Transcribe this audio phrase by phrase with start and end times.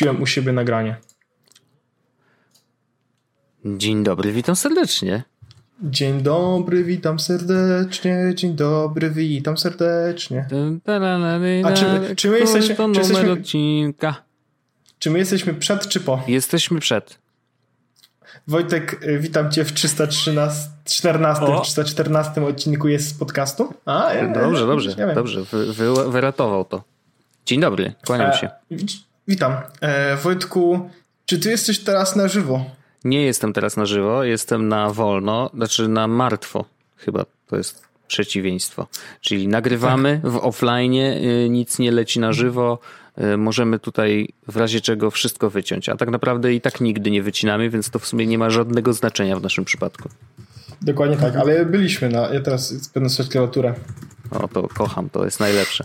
[0.00, 0.96] puściłem u siebie nagranie.
[3.64, 5.22] Dzień dobry, witam serdecznie.
[5.82, 8.32] Dzień dobry, witam serdecznie.
[8.34, 10.46] Dzień dobry, witam serdecznie.
[11.64, 12.76] A czy, czy my jesteśmy.
[12.76, 14.22] Czy jesteśmy, odcinka.
[14.98, 16.22] Czy my jesteśmy przed, czy po?
[16.26, 17.18] Jesteśmy przed.
[18.46, 23.74] Wojtek, y, witam cię w 313, 14, 314 odcinku jest z podcastu.
[23.84, 25.42] A, ja, dobrze, dobrze, dobrze.
[25.44, 26.84] Wy, wy, wyratował to.
[27.46, 28.50] Dzień dobry, kłaniam e, się.
[29.30, 29.52] Witam.
[29.80, 30.90] E, Wojtku,
[31.26, 32.64] czy ty jesteś teraz na żywo?
[33.04, 36.64] Nie jestem teraz na żywo, jestem na wolno, znaczy na martwo.
[36.96, 38.86] Chyba to jest przeciwieństwo.
[39.20, 40.32] Czyli nagrywamy tak.
[40.32, 42.78] w offline, y, nic nie leci na żywo,
[43.18, 47.22] y, możemy tutaj w razie czego wszystko wyciąć, a tak naprawdę i tak nigdy nie
[47.22, 50.08] wycinamy, więc to w sumie nie ma żadnego znaczenia w naszym przypadku.
[50.82, 53.74] Dokładnie tak, ale byliśmy na, ja teraz będę sobie klawiaturę.
[54.30, 55.84] O, to kocham, to jest najlepsze.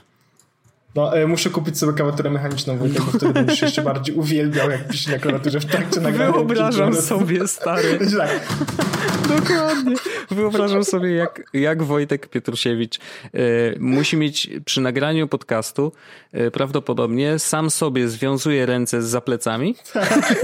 [0.95, 4.87] No, e, muszę kupić sobie klawiaturę mechaniczną, bo tego wtedy będziesz jeszcze bardziej uwielbiał, jak
[4.87, 6.31] pisze na klawiaturze w trakcie nagrania.
[6.31, 7.99] Wyobrażam sobie, stary.
[8.17, 8.39] tak.
[9.27, 9.95] Dokładnie.
[10.31, 12.99] Wyobrażam sobie, jak, jak Wojtek Pietrusiewicz e,
[13.79, 15.91] musi mieć przy nagraniu podcastu
[16.31, 19.75] e, prawdopodobnie sam sobie związuje ręce z zaplecami.
[19.93, 20.35] Tak.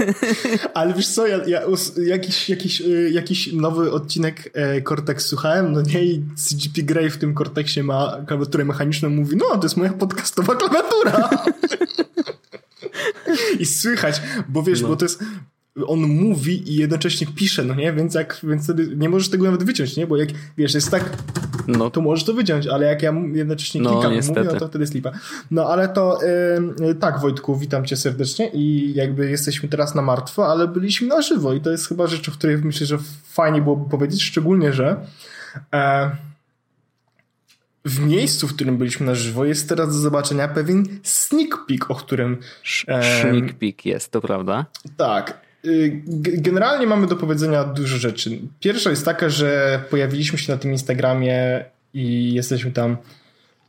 [0.74, 1.62] Ale wiesz co, ja, ja
[2.06, 4.52] jakiś, jakiś, e, jakiś nowy odcinek
[4.88, 9.56] Cortex słuchałem, no nie, i CGP Grey w tym Cortexie ma klawiaturę mechaniczną, mówi, no
[9.56, 11.28] to jest moja podcastowa to klawiatura.
[13.58, 14.88] I słychać, bo wiesz, no.
[14.88, 15.24] bo to jest
[15.86, 17.92] on mówi i jednocześnie pisze, no nie?
[17.92, 20.06] Więc jak, więc wtedy nie możesz tego nawet wyciąć, nie?
[20.06, 21.10] Bo jak, wiesz, jest tak,
[21.68, 21.90] no.
[21.90, 24.86] to możesz to wyciąć, ale jak ja jednocześnie no, klikam i mówię, no to wtedy
[24.86, 25.10] slipa.
[25.50, 26.18] No ale to
[26.80, 31.22] yy, tak, Wojtku, witam cię serdecznie i jakby jesteśmy teraz na martwo, ale byliśmy na
[31.22, 34.96] żywo i to jest chyba rzecz, o której myślę, że fajnie byłoby powiedzieć, szczególnie, że
[35.72, 35.78] yy,
[37.84, 41.94] w miejscu, w którym byliśmy na żywo, jest teraz do zobaczenia pewien sneak peek, o
[41.94, 42.38] którym.
[43.20, 44.66] Sneak peek jest, to prawda?
[44.96, 45.40] Tak.
[45.64, 48.38] Y, generalnie mamy do powiedzenia dużo rzeczy.
[48.60, 52.96] Pierwsza jest taka, że pojawiliśmy się na tym Instagramie i jesteśmy tam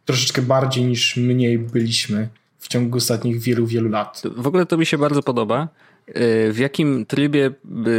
[0.05, 4.21] troszeczkę bardziej niż mniej byliśmy w ciągu ostatnich wielu, wielu lat.
[4.35, 5.67] W ogóle to mi się bardzo podoba.
[6.09, 7.51] Y, w jakim trybie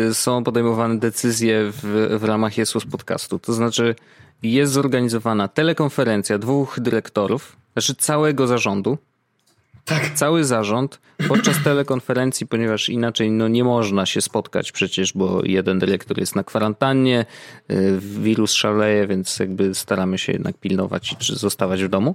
[0.08, 3.38] y, są podejmowane decyzje w, w ramach Jesus Podcastu?
[3.38, 3.94] To znaczy,
[4.42, 8.98] jest zorganizowana telekonferencja dwóch dyrektorów, znaczy całego zarządu.
[9.84, 10.10] Tak.
[10.14, 16.18] Cały zarząd podczas telekonferencji, ponieważ inaczej no nie można się spotkać przecież, bo jeden dyrektor
[16.18, 17.26] jest na kwarantannie,
[17.70, 22.14] y, wirus szaleje, więc jakby staramy się jednak pilnować czy zostawać w domu.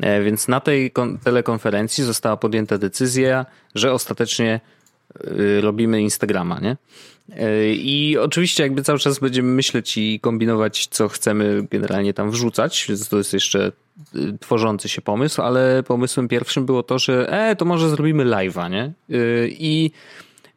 [0.00, 0.92] E, więc na tej
[1.24, 4.60] telekonferencji została podjęta decyzja, że ostatecznie
[5.26, 6.76] y, robimy Instagrama, nie?
[7.32, 12.86] E, I oczywiście jakby cały czas będziemy myśleć i kombinować, co chcemy generalnie tam wrzucać,
[12.88, 13.72] więc to jest jeszcze
[14.16, 18.70] y, tworzący się pomysł, ale pomysłem pierwszym było to, że e, to może zrobimy live'a,
[18.70, 18.92] nie?
[19.10, 19.90] Y, I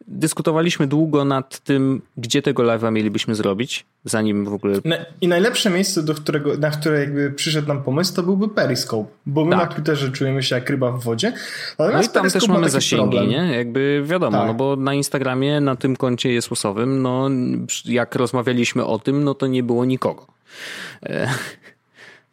[0.07, 4.79] dyskutowaliśmy długo nad tym, gdzie tego live'a mielibyśmy zrobić, zanim w ogóle...
[5.21, 9.45] I najlepsze miejsce, do którego, na które jakby przyszedł nam pomysł, to byłby Periscope, bo
[9.45, 9.59] my tak.
[9.59, 11.33] na Twitterze czujemy się jak ryba w wodzie.
[11.79, 13.29] Natomiast no i tam też mamy zasięgi, problem.
[13.29, 13.57] nie?
[13.57, 14.47] Jakby wiadomo, tak.
[14.47, 17.29] no bo na Instagramie, na tym koncie Jesłosowym, no
[17.85, 20.27] jak rozmawialiśmy o tym, no to nie było nikogo.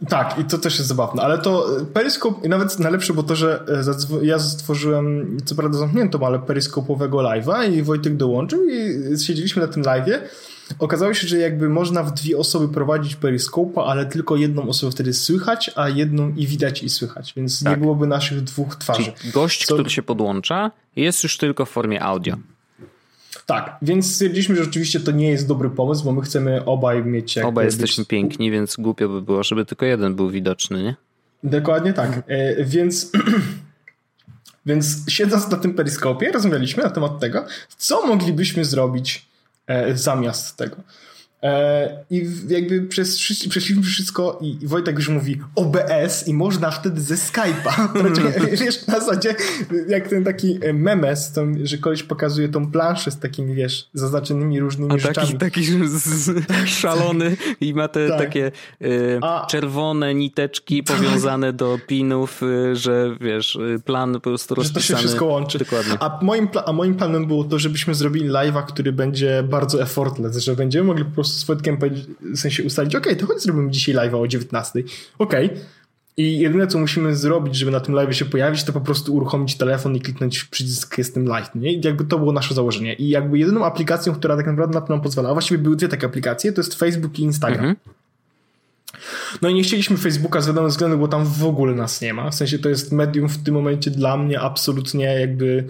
[0.05, 3.23] E, tak, i to też jest zabawne, ale to e, Periscope, i nawet najlepsze było
[3.23, 3.65] to, że
[4.21, 9.69] e, ja stworzyłem, co prawda zamkniętą, ale periskopowego live'a i Wojtek dołączył i siedzieliśmy na
[9.69, 10.19] tym live'ie.
[10.79, 15.13] Okazało się, że jakby można w dwie osoby prowadzić periskopa, ale tylko jedną osobę wtedy
[15.13, 17.73] słychać, a jedną i widać i słychać, więc tak.
[17.73, 19.13] nie byłoby naszych dwóch twarzy.
[19.19, 19.75] Czyli gość, co...
[19.75, 22.37] który się podłącza, jest już tylko w formie audio.
[23.47, 27.39] Tak, więc stwierdziliśmy, że rzeczywiście to nie jest dobry pomysł, bo my chcemy obaj mieć...
[27.39, 28.09] Obaj jesteśmy być...
[28.09, 30.95] piękni, więc głupio by było, żeby tylko jeden był widoczny, nie?
[31.45, 32.23] Dokładnie tak.
[32.27, 33.11] E, więc...
[34.67, 37.47] Więc siedząc na tym periskopie, rozmawialiśmy na temat tego,
[37.77, 39.27] co moglibyśmy zrobić
[39.67, 40.77] e, zamiast tego.
[41.45, 43.19] E, I jakby przez,
[43.49, 47.89] przeszliśmy wszystko i Wojtek już mówi OBS i można wtedy ze Skype'a.
[48.65, 49.35] wiesz, na zasadzie
[49.89, 51.33] jak ten taki memes,
[51.63, 55.39] że koleś pokazuje tą planszę z takimi, wiesz, zaznaczonymi różnymi A rzeczami.
[55.39, 55.63] Taki, taki
[56.67, 58.19] szalony i ma te tak.
[58.19, 58.53] takie
[58.83, 64.83] y, A, czerwone niteczki powiązane do pinów, y, że wiesz, y, plan po prostu rozpisany.
[64.83, 65.59] Że to się wszystko łączy.
[65.59, 65.97] Dokładnie.
[66.01, 70.57] A moim, a moim planem było to, żebyśmy zrobili live'a, który będzie bardzo effortless, że
[70.57, 71.79] będziemy mogli po prostu z Wojtkiem
[72.21, 74.83] w sensie ustalić, ok, to chodź zrobimy dzisiaj live o 19.
[75.19, 75.35] Ok.
[76.17, 79.57] I jedyne, co musimy zrobić, żeby na tym live się pojawić, to po prostu uruchomić
[79.57, 81.73] telefon i kliknąć w przycisk Jestem Live, nie?
[81.73, 82.95] Jakby to było nasze założenie.
[82.95, 85.89] I jakby jedyną aplikacją, która tak naprawdę na to nam pozwala, a właściwie były dwie
[85.89, 87.65] takie aplikacje, to jest Facebook i Instagram.
[87.65, 87.77] Mhm.
[89.43, 92.31] No i nie chcieliśmy Facebooka z wiadomych względów, bo tam w ogóle nas nie ma.
[92.31, 95.65] W sensie to jest medium w tym momencie dla mnie absolutnie jakby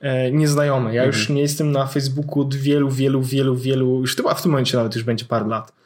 [0.00, 0.94] e, nieznajome.
[0.94, 1.36] Ja już mhm.
[1.36, 4.94] nie jestem na Facebooku od wielu, wielu, wielu, wielu, już chyba w tym momencie nawet
[4.94, 5.79] już będzie parę lat.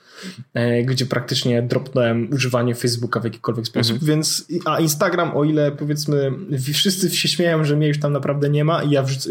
[0.55, 4.09] E, gdzie praktycznie dropnąłem używanie Facebooka w jakikolwiek sposób, mhm.
[4.09, 6.33] więc a Instagram, o ile powiedzmy
[6.73, 9.29] wszyscy się śmieją, że mnie już tam naprawdę nie ma i ja wrzuc,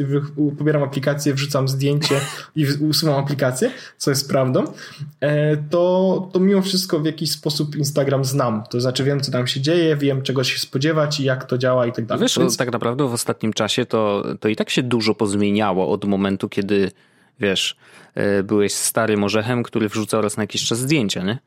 [0.58, 2.16] pobieram aplikację, wrzucam zdjęcie
[2.56, 4.64] i usuwam aplikację, co jest prawdą,
[5.20, 9.48] e, to, to mimo wszystko w jakiś sposób Instagram znam, to znaczy wiem, co tam
[9.48, 12.22] się dzieje, wiem, czego się spodziewać i jak to działa i tak dalej.
[12.22, 12.58] Wiesz, więc...
[12.58, 16.92] tak naprawdę w ostatnim czasie to, to i tak się dużo pozmieniało od momentu, kiedy
[17.40, 17.76] wiesz,
[18.16, 21.40] e, byłeś starym orzechem, który wrzucał raz na jakiś czas zdjęcia, nie?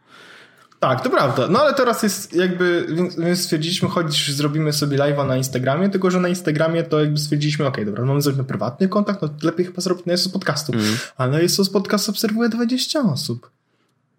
[0.80, 1.48] Tak, to prawda.
[1.48, 2.86] No ale teraz jest jakby,
[3.18, 7.66] więc stwierdziliśmy, choć zrobimy sobie live'a na Instagramie, tylko że na Instagramie to jakby stwierdziliśmy,
[7.66, 10.72] okej, okay, dobra, mamy zrobić prywatny kontakt, no lepiej chyba zrobić na Jesus Podcastu.
[10.72, 10.84] Mm.
[11.16, 13.50] A na Jesus Podcast obserwuje 20 osób.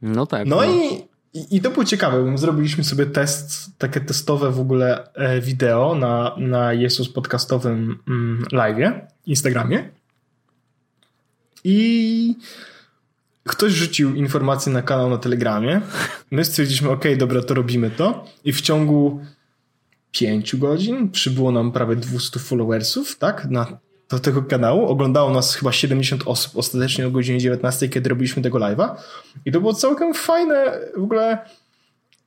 [0.01, 0.47] No tak.
[0.47, 0.63] No, no.
[1.33, 5.95] I, i to było ciekawe, bo zrobiliśmy sobie test, takie testowe w ogóle e, wideo
[5.95, 9.89] na, na Jesus Podcastowym mm, live'ie, Instagramie.
[11.63, 12.35] I
[13.43, 15.81] ktoś rzucił informację na kanał na Telegramie.
[16.31, 18.25] My stwierdziliśmy, ok, dobra, to robimy to.
[18.43, 19.21] I w ciągu
[20.11, 23.77] pięciu godzin przybyło nam prawie 200 followersów, tak, na,
[24.09, 24.85] do tego kanału.
[24.85, 28.95] Oglądało nas chyba 70 osób ostatecznie o godzinie 19, kiedy robiliśmy tego live'a.
[29.45, 31.37] I to było całkiem fajne, w ogóle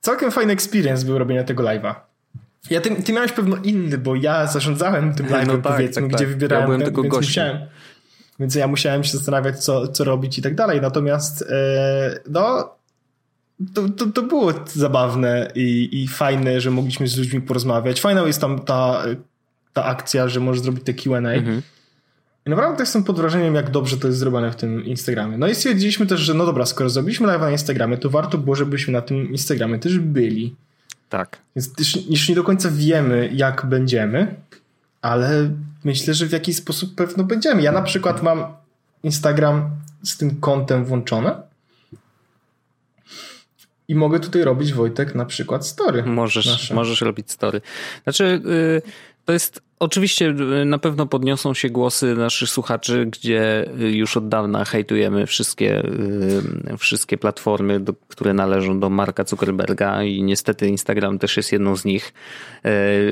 [0.00, 1.94] całkiem fajny experience był robienia tego live'a.
[2.70, 6.10] Ja ty, ty miałeś pewno inny, bo ja zarządzałem tym live'em, no tak, powiedzmy, tak,
[6.10, 6.28] gdzie tak.
[6.28, 7.46] wybierałem ja byłem ten, tylko gościem.
[7.46, 7.68] Musiałem,
[8.40, 10.80] więc ja musiałem się zastanawiać, co, co robić i tak dalej.
[10.80, 12.74] Natomiast e, no,
[13.74, 18.00] to, to, to było zabawne i, i fajne, że mogliśmy z ludźmi porozmawiać.
[18.00, 19.02] Fajna jest tam ta,
[19.72, 21.16] ta akcja, że możesz zrobić te QA.
[21.16, 21.62] Mhm.
[22.46, 25.38] I naprawdę jestem pod wrażeniem, jak dobrze to jest zrobione w tym Instagramie.
[25.38, 28.56] No i stwierdziliśmy też, że no dobra, skoro zrobiliśmy live na Instagramie, to warto było,
[28.56, 30.54] żebyśmy na tym Instagramie też byli.
[31.08, 31.38] Tak.
[31.56, 31.70] Więc
[32.10, 34.34] już nie do końca wiemy, jak będziemy,
[35.02, 35.50] ale
[35.84, 37.62] myślę, że w jakiś sposób pewno będziemy.
[37.62, 38.44] Ja na przykład mam
[39.02, 39.70] Instagram
[40.02, 41.42] z tym kontem włączone
[43.88, 46.02] i mogę tutaj robić, Wojtek, na przykład story.
[46.02, 47.60] Możesz, możesz robić story.
[48.02, 48.82] Znaczy, yy,
[49.30, 54.28] to jest Oczywiście y, na pewno podniosą się głosy naszych słuchaczy, gdzie y, już od
[54.28, 61.18] dawna hejtujemy wszystkie, y, wszystkie platformy, do, które należą do Marka Zuckerberga i niestety Instagram
[61.18, 62.12] też jest jedną z nich.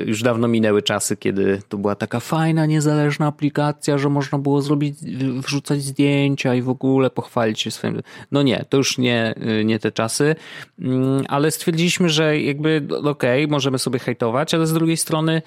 [0.05, 4.97] Już dawno minęły czasy, kiedy to była taka fajna, niezależna aplikacja, że można było zrobić,
[5.45, 8.01] wrzucać zdjęcia i w ogóle pochwalić się swoim.
[8.31, 9.35] No nie, to już nie,
[9.65, 10.35] nie te czasy,
[10.79, 15.41] mm, ale stwierdziliśmy, że jakby okej, okay, możemy sobie hejtować, ale z drugiej strony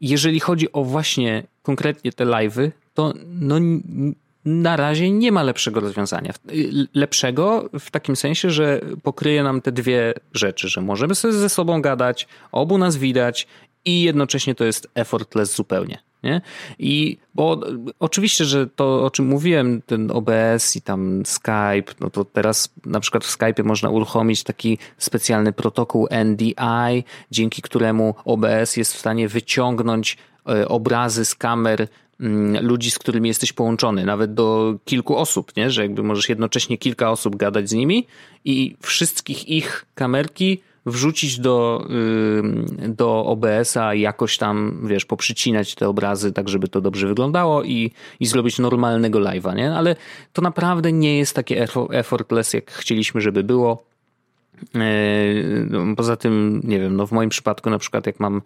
[0.00, 3.56] jeżeli chodzi o właśnie konkretnie te live'y, to no,
[4.44, 6.32] na razie nie ma lepszego rozwiązania.
[6.94, 11.82] Lepszego w takim sensie, że pokryje nam te dwie rzeczy, że możemy sobie ze sobą
[11.82, 13.46] gadać, obu nas widać
[13.84, 15.98] i jednocześnie to jest effortless zupełnie.
[16.22, 16.40] Nie?
[16.78, 17.60] I bo
[18.00, 23.00] oczywiście, że to o czym mówiłem, ten OBS i tam Skype, no to teraz na
[23.00, 29.28] przykład w Skype można uruchomić taki specjalny protokół NDI, dzięki któremu OBS jest w stanie
[29.28, 30.16] wyciągnąć
[30.48, 31.88] e, obrazy z kamer
[32.20, 35.70] mm, ludzi, z którymi jesteś połączony, nawet do kilku osób, nie?
[35.70, 38.06] że jakby możesz jednocześnie kilka osób gadać z nimi
[38.44, 41.86] i wszystkich ich kamerki wrzucić do,
[42.88, 47.92] do OBS-a i jakoś tam, wiesz, poprzycinać te obrazy tak, żeby to dobrze wyglądało i,
[48.20, 49.74] i zrobić normalnego live'a, nie?
[49.74, 49.96] Ale
[50.32, 53.84] to naprawdę nie jest takie effortless, jak chcieliśmy, żeby było.
[55.70, 58.42] No, poza tym, nie wiem, no w moim przypadku na przykład jak mam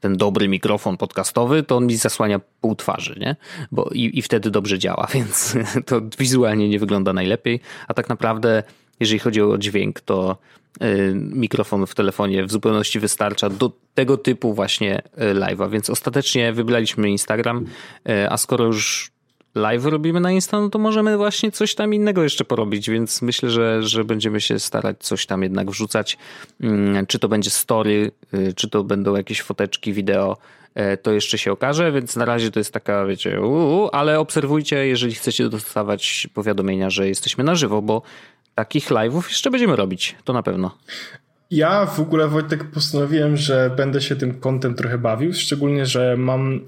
[0.00, 3.36] ten dobry mikrofon podcastowy, to on mi zasłania pół twarzy, nie?
[3.72, 8.62] Bo i, i wtedy dobrze działa, więc to wizualnie nie wygląda najlepiej, a tak naprawdę
[9.00, 10.36] jeżeli chodzi o dźwięk, to
[11.14, 17.10] mikrofon w telefonie w zupełności wystarcza do tego typu właśnie y, live'a, więc ostatecznie wybraliśmy
[17.10, 17.66] Instagram,
[18.08, 19.10] y, a skoro już
[19.54, 23.50] live robimy na Insta, no to możemy właśnie coś tam innego jeszcze porobić, więc myślę,
[23.50, 26.18] że, że będziemy się starać coś tam jednak wrzucać,
[26.60, 28.10] mm, czy to będzie story,
[28.56, 30.36] czy to będą jakieś foteczki, wideo,
[31.02, 35.14] to jeszcze się okaże, więc na razie to jest taka, wiecie, uu, ale obserwujcie, jeżeli
[35.14, 38.02] chcecie dostawać powiadomienia, że jesteśmy na żywo, bo
[38.54, 40.78] takich live'ów jeszcze będziemy robić, to na pewno.
[41.50, 46.60] Ja w ogóle Wojtek postanowiłem, że będę się tym kątem trochę bawił, szczególnie, że mam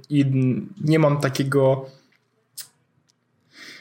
[0.85, 1.87] nie mam takiego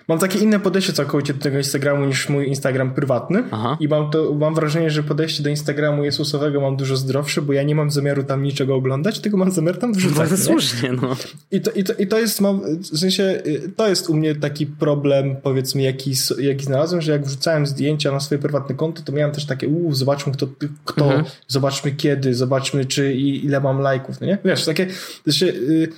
[0.07, 3.77] mam takie inne podejście całkowicie do tego Instagramu niż mój Instagram prywatny Aha.
[3.79, 7.63] i mam, to, mam wrażenie, że podejście do Instagramu Jesusowego mam dużo zdrowsze, bo ja
[7.63, 10.17] nie mam zamiaru tam niczego oglądać, tylko mam zamiar tam wrzucać.
[10.17, 11.15] Bardzo słusznie, no.
[11.51, 14.35] I to, i, to, I to jest, mam, w sensie, y, to jest u mnie
[14.35, 19.11] taki problem, powiedzmy, jaki, jaki znalazłem, że jak wrzucałem zdjęcia na swoje prywatne konto, to
[19.11, 20.47] miałem też takie, uuu, zobaczmy kto,
[20.85, 21.23] kto mhm.
[21.47, 24.37] zobaczmy kiedy, zobaczmy czy i ile mam lajków, no nie?
[24.45, 24.87] Wiesz, takie,
[25.27, 25.89] że, yy,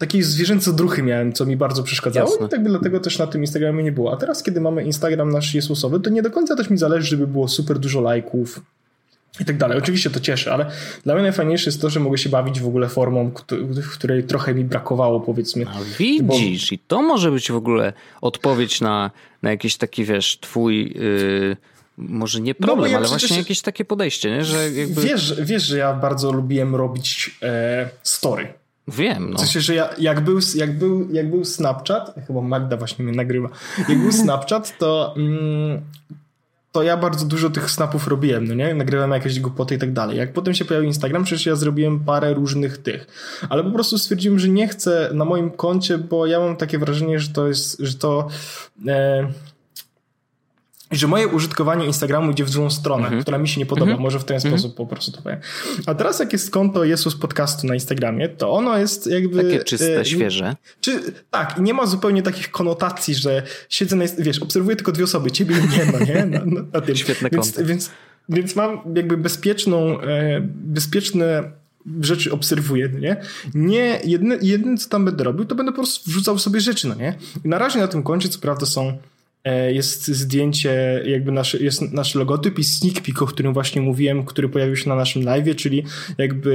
[0.00, 2.46] takiej zwierzęce druchy miałem, co mi bardzo przeszkadzało Jasne.
[2.46, 4.12] i tak dlatego też na tym Instagramie nie było.
[4.12, 7.26] A teraz, kiedy mamy Instagram nasz Jezusowy, to nie do końca też mi zależy, żeby
[7.26, 8.60] było super dużo lajków
[9.40, 9.78] i tak dalej.
[9.78, 10.66] Oczywiście to cieszy, ale
[11.04, 13.30] dla mnie najfajniejsze jest to, że mogę się bawić w ogóle formą,
[13.82, 15.66] w której trochę mi brakowało, powiedzmy.
[15.68, 16.74] A widzisz, bo...
[16.74, 19.10] i to może być w ogóle odpowiedź na,
[19.42, 20.94] na jakiś taki, wiesz, twój...
[20.94, 21.56] Yy
[21.98, 24.44] może nie no problem, no ja ale właśnie jakieś takie podejście, nie?
[24.44, 25.02] że jakby...
[25.02, 28.59] Wiesz, wiesz, że ja bardzo lubiłem robić e, story.
[28.88, 29.36] Wiem, no.
[29.36, 33.16] W sensie, że ja, jak, był, jak, był, jak był Snapchat, chyba Magda właśnie mnie
[33.16, 33.48] nagrywa,
[33.88, 35.80] jak był Snapchat, to, mm,
[36.72, 38.74] to ja bardzo dużo tych snapów robiłem, no nie?
[38.74, 40.18] Nagrywałem jakieś głupoty i tak dalej.
[40.18, 43.06] Jak potem się pojawił Instagram, przecież ja zrobiłem parę różnych tych.
[43.48, 47.18] Ale po prostu stwierdziłem, że nie chcę na moim koncie, bo ja mam takie wrażenie,
[47.18, 48.28] że to jest, że to...
[48.88, 49.28] E,
[50.90, 53.22] że moje użytkowanie Instagramu idzie w złą stronę, mm -hmm.
[53.22, 53.90] która mi się nie podoba.
[53.90, 54.02] Mm -hmm.
[54.02, 54.76] Może w ten sposób mm -hmm.
[54.76, 55.38] po prostu to powiem.
[55.86, 59.42] A teraz jak jest konto Jesus Podcastu na Instagramie, to ono jest jakby...
[59.42, 60.56] Takie czyste, e, świeże.
[60.80, 64.04] Czy, tak, i nie ma zupełnie takich konotacji, że siedzę na...
[64.18, 66.26] Wiesz, obserwuję tylko dwie osoby, ciebie i mnie, no nie?
[66.26, 66.96] Na, na, na tym.
[66.96, 67.64] Świetne konto.
[67.64, 67.90] Więc,
[68.28, 71.50] więc mam jakby bezpieczną, e, bezpieczne
[72.00, 73.16] rzeczy obserwuję, no nie?
[73.54, 76.94] Nie, jedyne, jedyne co tam będę robił, to będę po prostu wrzucał sobie rzeczy, no
[76.94, 77.14] nie?
[77.44, 78.98] I na razie na tym koncie co prawda są
[79.72, 84.48] jest zdjęcie, jakby nasz, jest nasz logotyp i sneak peek, o którym właśnie mówiłem, który
[84.48, 85.84] pojawił się na naszym live, czyli
[86.18, 86.50] jakby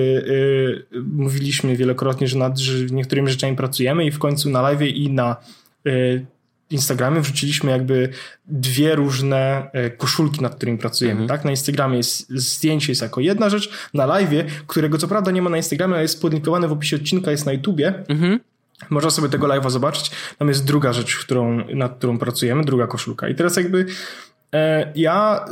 [0.94, 5.10] y, mówiliśmy wielokrotnie, że nad że niektórymi rzeczami pracujemy i w końcu na live i
[5.10, 5.36] na
[5.88, 6.26] y,
[6.70, 8.10] Instagramie wrzuciliśmy jakby
[8.46, 11.30] dwie różne koszulki, nad którymi pracujemy, mhm.
[11.30, 11.46] tak?
[11.46, 15.50] Na Instagramie jest zdjęcie jest jako jedna rzecz, na live, którego co prawda nie ma
[15.50, 17.94] na Instagramie, ale jest podlinkowane w opisie odcinka, jest na YouTubie.
[18.08, 18.40] Mhm
[18.90, 20.12] można sobie tego live'a zobaczyć.
[20.38, 23.28] Tam jest druga rzecz, którą, nad którą pracujemy, druga koszulka.
[23.28, 23.86] I teraz jakby
[24.54, 25.46] e, ja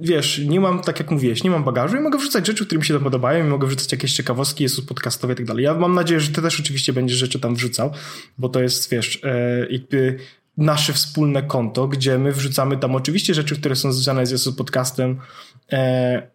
[0.00, 2.84] wiesz, nie mam, tak jak mówiłeś, nie mam bagażu i mogę wrzucać rzeczy, które mi
[2.84, 5.64] się tam podobają i mogę wrzucać jakieś ciekawostki, jest podcastowe i tak dalej.
[5.64, 7.92] Ja mam nadzieję, że ty też oczywiście będziesz rzeczy tam wrzucał,
[8.38, 10.18] bo to jest, wiesz, e, jakby
[10.56, 15.18] nasze wspólne konto, gdzie my wrzucamy tam oczywiście rzeczy, które są związane z Jesus Podcastem,
[15.72, 16.30] e,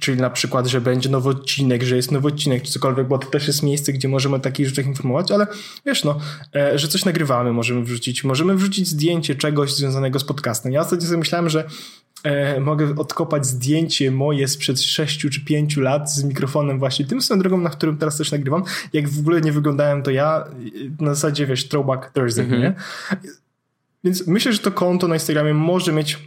[0.00, 3.30] czyli na przykład, że będzie nowy odcinek, że jest nowy odcinek, czy cokolwiek, bo to
[3.30, 5.46] też jest miejsce, gdzie możemy o takich rzeczach informować, ale
[5.86, 6.18] wiesz, no,
[6.54, 10.72] e, że coś nagrywamy, możemy wrzucić, możemy wrzucić zdjęcie czegoś związanego z podcastem.
[10.72, 11.64] Ja ostatnio sobie myślałem, że
[12.22, 17.42] e, mogę odkopać zdjęcie moje sprzed 6 czy 5 lat z mikrofonem właśnie tym samym
[17.42, 18.62] drogą, na którym teraz też nagrywam.
[18.92, 20.44] Jak w ogóle nie wyglądałem, to ja
[21.00, 22.62] na zasadzie, wiesz, throwback Thursday, mm -hmm.
[22.62, 22.74] nie?
[24.04, 26.18] Więc myślę, że to konto na Instagramie może mieć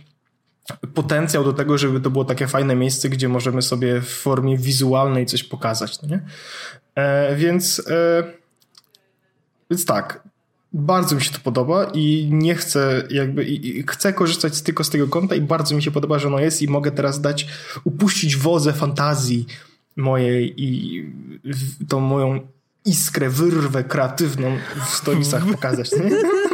[0.93, 5.25] potencjał do tego, żeby to było takie fajne miejsce, gdzie możemy sobie w formie wizualnej
[5.25, 6.21] coś pokazać, no nie?
[6.95, 8.23] E, więc, e,
[9.69, 10.23] więc tak,
[10.73, 14.89] bardzo mi się to podoba i nie chcę jakby, i, i chcę korzystać tylko z
[14.89, 17.47] tego konta i bardzo mi się podoba, że ono jest i mogę teraz dać,
[17.83, 19.45] upuścić wozę fantazji
[19.95, 21.03] mojej i
[21.89, 22.39] tą moją
[22.85, 25.91] iskrę, wyrwę kreatywną w stolicach pokazać.
[25.91, 26.09] Nie?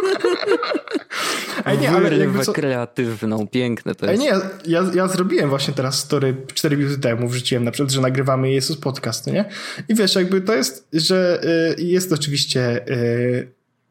[1.63, 2.53] A nie, ale jakby co...
[2.53, 4.22] kreatywną, piękne to jest.
[4.22, 4.32] A nie,
[4.65, 8.77] ja, ja zrobiłem właśnie teraz story 4 minuty temu, wrzuciłem na przykład, że nagrywamy Jezus
[8.77, 9.46] podcast, nie?
[9.89, 11.41] I wiesz, jakby to jest, że
[11.79, 13.48] y, jest oczywiście y,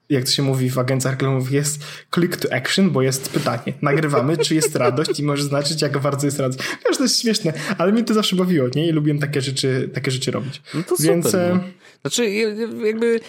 [0.08, 3.72] jak to się mówi w agencjach reklamowych, jest click to action, bo jest pytanie.
[3.82, 6.58] Nagrywamy, czy jest radość i może znaczyć, jak bardzo jest radość.
[6.88, 8.88] Wiesz, to jest śmieszne, ale mnie to zawsze bawiło, nie?
[8.88, 10.62] I lubiłem takie rzeczy, takie rzeczy robić.
[10.74, 11.54] No to Więc, super.
[11.54, 11.60] No.
[12.02, 12.30] Znaczy,
[12.84, 13.20] jakby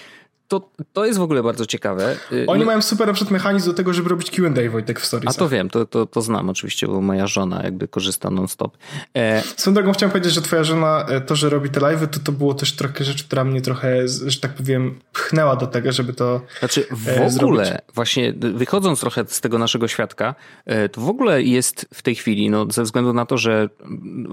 [0.54, 2.16] to, to jest w ogóle bardzo ciekawe.
[2.32, 5.06] Y, Oni no, mają super na przykład mechanizm do tego, żeby robić Q&A, Wojtek, w
[5.06, 5.36] storiesach.
[5.36, 8.78] A to wiem, to, to, to znam oczywiście, bo moja żona jakby korzysta non-stop.
[9.14, 9.42] E...
[9.42, 12.32] Swoją drogą chciałem powiedzieć, że twoja żona, e, to, że robi te live'y, to to
[12.32, 16.42] było też trochę rzecz, która mnie trochę, że tak powiem, pchnęła do tego, żeby to
[16.60, 17.82] Znaczy w e, ogóle, zrobić.
[17.96, 22.50] właśnie wychodząc trochę z tego naszego świadka, e, to w ogóle jest w tej chwili,
[22.50, 23.70] no ze względu na to, że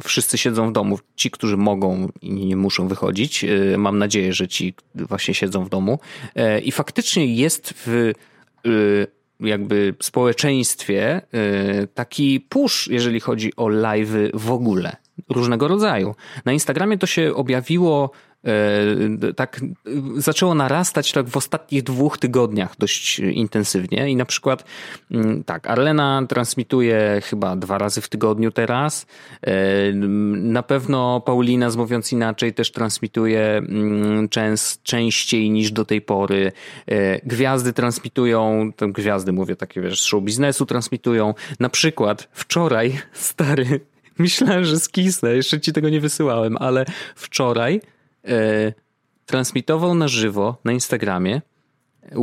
[0.02, 3.44] wszyscy siedzą w domu, ci, którzy mogą i nie muszą wychodzić,
[3.78, 6.09] mam nadzieję, że ci właśnie siedzą w domu, E,
[6.62, 8.12] I faktycznie jest w
[8.66, 9.06] y,
[9.40, 11.22] jakby społeczeństwie
[11.82, 14.96] y, taki push, jeżeli chodzi o live w ogóle,
[15.28, 16.14] różnego rodzaju.
[16.44, 18.29] Na Instagramie to się objawiło E,
[19.36, 19.60] tak
[20.16, 24.64] zaczęło narastać tak w ostatnich dwóch tygodniach dość intensywnie i na przykład
[25.10, 29.06] mm, tak, Arlena transmituje chyba dwa razy w tygodniu teraz.
[29.42, 29.52] E,
[30.32, 34.28] na pewno Paulina Mówiąc Inaczej też transmituje mm,
[34.82, 36.52] częściej niż do tej pory.
[36.86, 41.34] E, gwiazdy transmitują, gwiazdy mówię takie wiesz, show biznesu transmitują.
[41.60, 43.80] Na przykład wczoraj, stary,
[44.18, 47.99] myślałem, że skisnę, jeszcze ci tego nie wysyłałem, ale wczoraj e,
[49.26, 51.40] transmitował na żywo na Instagramie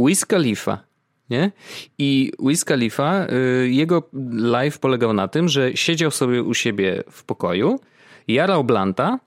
[0.06, 0.84] Wiz Khalifa.
[1.30, 1.52] Nie?
[1.98, 3.36] I Wiz Khalifa, e,
[3.68, 7.80] jego live polegał na tym, że siedział sobie u siebie w pokoju,
[8.28, 9.20] jarał blanta,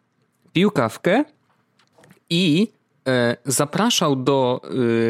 [0.52, 1.24] pił kawkę
[2.30, 2.68] i
[3.08, 4.60] e, zapraszał do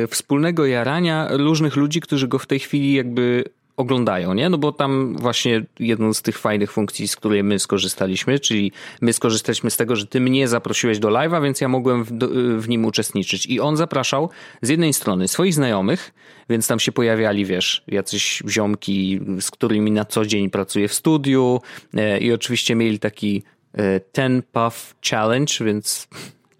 [0.02, 3.44] e, wspólnego jarania różnych ludzi, którzy go w tej chwili jakby
[3.80, 4.48] oglądają, nie?
[4.48, 9.12] No bo tam właśnie jedną z tych fajnych funkcji, z której my skorzystaliśmy, czyli my
[9.12, 12.12] skorzystaliśmy z tego, że ty mnie zaprosiłeś do live'a, więc ja mogłem w,
[12.58, 13.46] w, nim uczestniczyć.
[13.46, 14.30] I on zapraszał
[14.62, 16.12] z jednej strony swoich znajomych,
[16.50, 21.60] więc tam się pojawiali, wiesz, jacyś ziomki, z którymi na co dzień pracuję w studiu
[21.94, 23.42] e, i oczywiście mieli taki
[23.74, 26.08] e, ten puff challenge, więc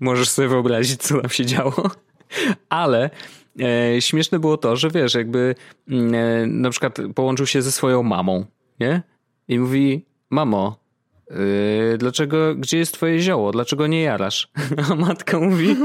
[0.00, 1.90] możesz sobie wyobrazić, co tam się działo.
[2.68, 3.10] Ale
[4.00, 5.54] śmieszne było to, że wiesz, jakby
[5.88, 8.44] mm, e, na przykład połączył się ze swoją mamą,
[8.80, 9.02] nie?
[9.48, 10.80] I mówi, mamo,
[11.30, 13.52] Yy, dlaczego, gdzie jest twoje zioło?
[13.52, 14.48] Dlaczego nie jarasz?
[14.90, 15.76] A matka mówi,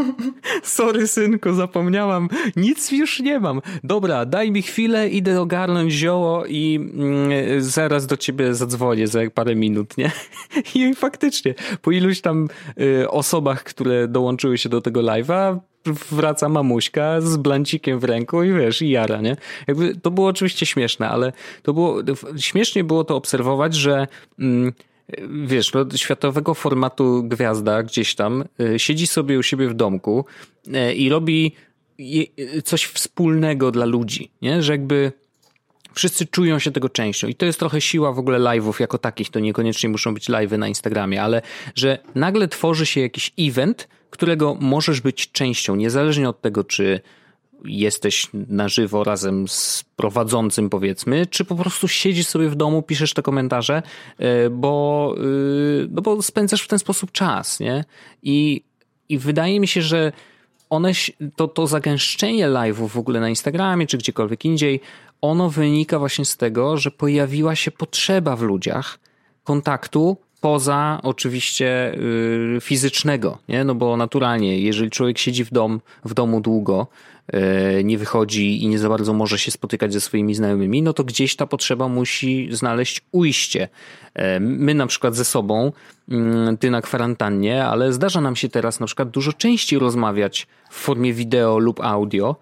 [0.63, 3.61] sorry synku, zapomniałam, nic już nie mam.
[3.83, 6.79] Dobra, daj mi chwilę, idę ogarnąć zioło i
[7.29, 10.11] yy, zaraz do ciebie zadzwonię za parę minut, nie?
[10.75, 17.21] I faktycznie, po iluś tam yy, osobach, które dołączyły się do tego live'a, wraca mamuśka
[17.21, 19.37] z blancikiem w ręku i wiesz, i jara, nie?
[19.67, 21.97] Jakby to było oczywiście śmieszne, ale to było,
[22.37, 24.07] śmiesznie było to obserwować, że
[24.39, 24.73] mm,
[25.45, 30.25] wiesz, no, światowego formatu gwiazda gdzieś tam y, siedzi sobie u siebie w domku
[30.67, 31.51] y, i robi
[32.63, 34.61] coś wspólnego dla ludzi, nie?
[34.61, 35.11] Że jakby
[35.95, 39.29] wszyscy czują się tego częścią i to jest trochę siła w ogóle live'ów jako takich,
[39.29, 41.41] to niekoniecznie muszą być live'y na Instagramie, ale
[41.75, 47.01] że nagle tworzy się jakiś event, którego możesz być częścią, niezależnie od tego, czy
[47.65, 53.13] jesteś na żywo razem z prowadzącym, powiedzmy, czy po prostu siedzisz sobie w domu, piszesz
[53.13, 53.83] te komentarze,
[54.17, 55.21] e, bo, e,
[55.91, 57.85] no bo spędzasz w ten sposób czas, nie?
[58.23, 58.61] I,
[59.09, 60.11] i wydaje mi się, że
[60.69, 60.91] one,
[61.35, 64.81] to, to zagęszczenie live'ów w ogóle na Instagramie czy gdziekolwiek indziej,
[65.29, 68.99] ono wynika właśnie z tego, że pojawiła się potrzeba w ludziach
[69.43, 71.95] kontaktu poza oczywiście
[72.57, 73.63] y, fizycznego, nie?
[73.63, 76.87] No bo naturalnie, jeżeli człowiek siedzi w, dom, w domu długo,
[77.79, 81.03] y, nie wychodzi i nie za bardzo może się spotykać ze swoimi znajomymi, no to
[81.03, 83.69] gdzieś ta potrzeba musi znaleźć ujście.
[84.19, 85.71] Y, my na przykład ze sobą,
[86.09, 90.75] mm, ty na kwarantannie, ale zdarza nam się teraz na przykład dużo częściej rozmawiać w
[90.75, 92.35] formie wideo lub audio,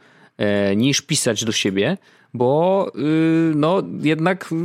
[0.76, 1.98] niż pisać do siebie,
[2.34, 4.56] bo y, no jednak y,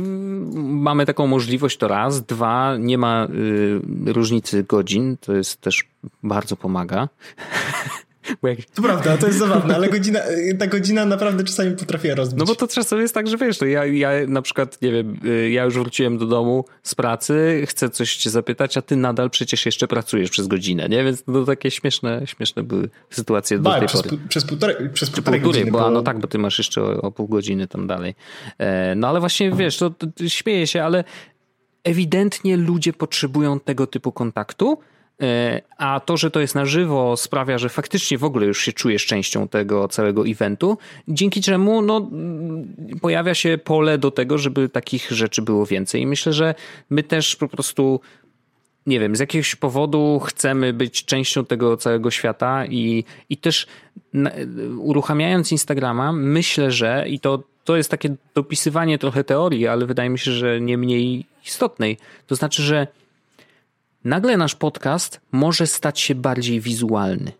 [0.55, 3.27] mamy taką możliwość to raz, dwa, nie ma
[4.07, 5.87] y, różnicy godzin, to jest też
[6.23, 7.09] bardzo pomaga.
[8.43, 8.59] Jak...
[8.75, 10.19] To prawda, to jest zabawne, ale godzina,
[10.59, 12.39] ta godzina naprawdę czasami potrafi rozbić.
[12.39, 15.19] No bo to czasem jest tak, że wiesz, to ja, ja na przykład, nie wiem,
[15.25, 19.29] y, ja już wróciłem do domu z pracy, chcę coś cię zapytać, a ty nadal
[19.29, 21.03] przecież jeszcze pracujesz przez godzinę, nie?
[21.03, 24.17] Więc to takie śmieszne, śmieszne były sytuacje do tej przez, pory.
[24.29, 25.71] Przez półtorej, przez półtorej, półtorej godziny.
[25.71, 25.89] Bo, bo...
[25.89, 28.15] No tak, bo ty masz jeszcze o, o pół godziny tam dalej.
[28.57, 31.03] E, no ale właśnie, wiesz, to, to, śmieję się, ale
[31.83, 34.77] ewidentnie ludzie potrzebują tego typu kontaktu,
[35.77, 39.05] a to, że to jest na żywo, sprawia, że faktycznie w ogóle już się czujesz
[39.05, 40.77] częścią tego całego eventu,
[41.07, 42.09] dzięki czemu no,
[43.01, 46.01] pojawia się pole do tego, żeby takich rzeczy było więcej.
[46.01, 46.55] I myślę, że
[46.89, 47.99] my też po prostu
[48.85, 53.67] nie wiem, z jakiegoś powodu chcemy być częścią tego całego świata i, i też
[54.77, 60.19] uruchamiając Instagrama, myślę, że i to, to jest takie dopisywanie trochę teorii, ale wydaje mi
[60.19, 61.97] się, że nie mniej istotnej.
[62.27, 62.87] To znaczy, że
[64.03, 67.31] nagle nasz podcast może stać się bardziej wizualny.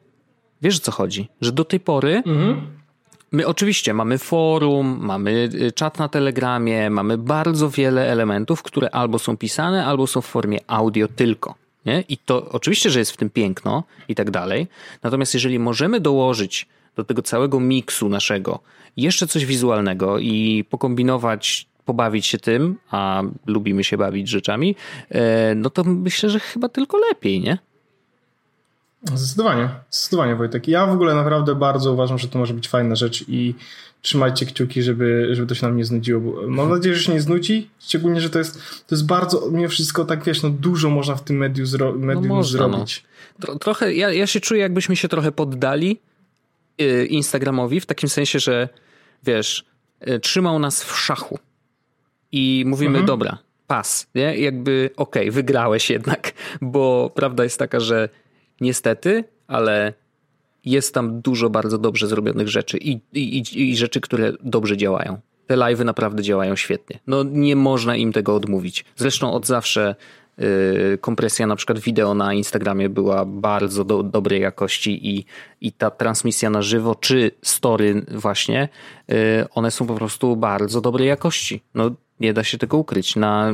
[0.61, 1.29] Wiesz o co chodzi?
[1.41, 2.67] Że do tej pory mhm.
[3.31, 9.19] my oczywiście mamy forum, mamy y, czat na Telegramie, mamy bardzo wiele elementów, które albo
[9.19, 11.55] są pisane, albo są w formie audio tylko.
[11.85, 12.03] Nie?
[12.09, 14.67] I to oczywiście, że jest w tym piękno i tak dalej.
[15.03, 18.59] Natomiast jeżeli możemy dołożyć do tego całego miksu naszego
[18.97, 24.75] jeszcze coś wizualnego i pokombinować pobawić się tym, a lubimy się bawić rzeczami,
[25.09, 27.57] e, no to myślę, że chyba tylko lepiej, nie?
[29.03, 30.67] Zdecydowanie, zdecydowanie Wojtek.
[30.67, 33.55] Ja w ogóle naprawdę bardzo uważam, że to może być fajna rzecz i
[34.01, 36.47] trzymajcie kciuki, żeby, żeby to się nam nie znudziło.
[36.47, 38.53] Mam nadzieję, że się nie znudzi, szczególnie, że to jest,
[38.87, 42.27] to jest bardzo, mimo wszystko tak wiesz, no dużo można w tym medium, zro, medium
[42.27, 43.03] no można, zrobić.
[43.47, 43.55] No.
[43.55, 45.99] Trochę, ja, ja się czuję jakbyśmy się trochę poddali
[46.77, 48.69] yy, Instagramowi, w takim sensie, że
[49.23, 49.65] wiesz,
[50.05, 51.39] yy, trzymał nas w szachu
[52.31, 53.05] i mówimy, mhm.
[53.05, 53.37] dobra,
[53.67, 54.37] pas, nie?
[54.37, 58.09] Jakby, okej, okay, wygrałeś jednak, bo prawda jest taka, że
[58.61, 59.93] niestety, ale
[60.65, 65.19] jest tam dużo bardzo dobrze zrobionych rzeczy i, i, i rzeczy, które dobrze działają.
[65.47, 66.99] Te live'y naprawdę działają świetnie.
[67.07, 68.85] No nie można im tego odmówić.
[68.95, 69.95] Zresztą od zawsze
[70.37, 75.25] yy, kompresja na przykład wideo na Instagramie była bardzo do, dobrej jakości i,
[75.61, 78.69] i ta transmisja na żywo, czy story właśnie,
[79.07, 79.15] yy,
[79.51, 81.61] one są po prostu bardzo dobrej jakości.
[81.73, 83.15] No nie da się tego ukryć.
[83.15, 83.53] Na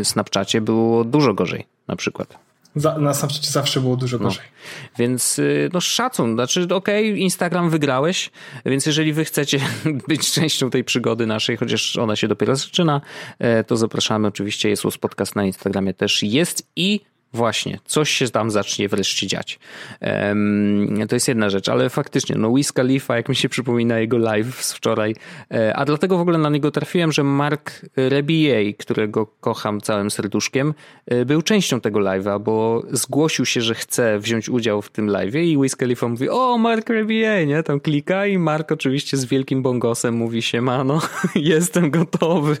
[0.00, 2.38] y, Snapchacie było dużo gorzej na przykład.
[2.76, 4.24] Za, na Snapchacie zawsze było dużo no.
[4.24, 4.44] gorzej.
[4.44, 4.90] No.
[4.98, 8.30] Więc y, no szacun, znaczy okej, okay, Instagram wygrałeś,
[8.66, 9.60] więc jeżeli wy chcecie
[10.08, 13.00] być częścią tej przygody naszej, chociaż ona się dopiero zaczyna,
[13.38, 17.00] e, to zapraszamy oczywiście, jest Podcast na Instagramie też jest i
[17.32, 19.58] Właśnie, coś się tam zacznie wreszcie dziać.
[20.00, 24.18] Um, to jest jedna rzecz, ale faktycznie, no Wiz Khalifa, jak mi się przypomina jego
[24.18, 25.14] live z wczoraj,
[25.50, 30.74] e, a dlatego w ogóle na niego trafiłem, że Mark Rebillet, którego kocham całym serduszkiem,
[31.06, 35.40] e, był częścią tego live'a, bo zgłosił się, że chce wziąć udział w tym live'ie
[35.40, 37.62] i Wiz Khalifa mówi, o Mark Rebillet, nie?
[37.62, 41.00] Tam klika i Mark oczywiście z wielkim bongosem mówi się, mano,
[41.34, 42.56] jestem gotowy.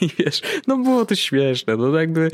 [0.00, 2.30] I wiesz, no było to śmieszne, no jakby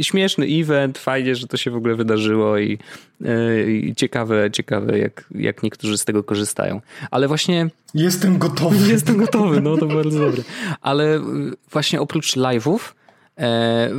[0.00, 2.78] śmieszny event, fajnie, że to się w ogóle wydarzyło i,
[3.24, 6.80] e, i ciekawe, ciekawe jak, jak niektórzy z tego korzystają.
[7.10, 7.70] Ale właśnie...
[7.94, 8.88] Jestem gotowy.
[8.92, 10.42] Jestem gotowy, no to bardzo dobre.
[10.80, 11.20] Ale
[11.70, 12.78] właśnie oprócz live'ów
[13.38, 13.90] e,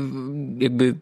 [0.60, 0.96] jakby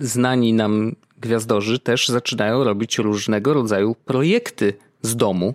[0.00, 5.54] znani nam gwiazdorzy też zaczynają robić różnego rodzaju projekty z domu.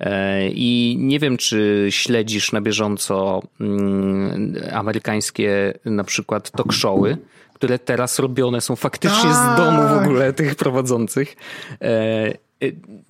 [0.00, 7.18] E, I nie wiem, czy śledzisz na bieżąco mm, amerykańskie na przykład talk showy,
[7.54, 9.56] które teraz robione są faktycznie z tak.
[9.56, 11.36] domu w ogóle tych prowadzących.
[11.80, 12.36] E, e,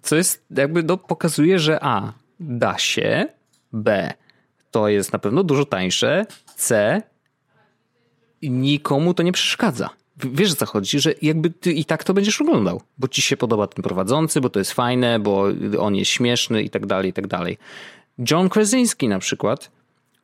[0.03, 3.27] co jest jakby no, pokazuje, że A da się,
[3.73, 4.13] B
[4.71, 7.03] to jest na pewno dużo tańsze, C
[8.43, 12.83] nikomu to nie przeszkadza wiesz co chodzi, że jakby ty i tak to będziesz oglądał,
[12.99, 15.45] bo ci się podoba ten prowadzący, bo to jest fajne, bo
[15.79, 17.59] on jest śmieszny i tak dalej, i tak dalej.
[18.31, 19.71] John Krasinski na przykład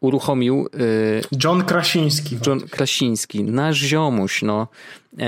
[0.03, 0.69] uruchomił...
[0.79, 2.39] Yy, John Krasiński.
[2.47, 4.69] John Krasiński, nasz ziomuś, no.
[5.19, 5.27] Yy,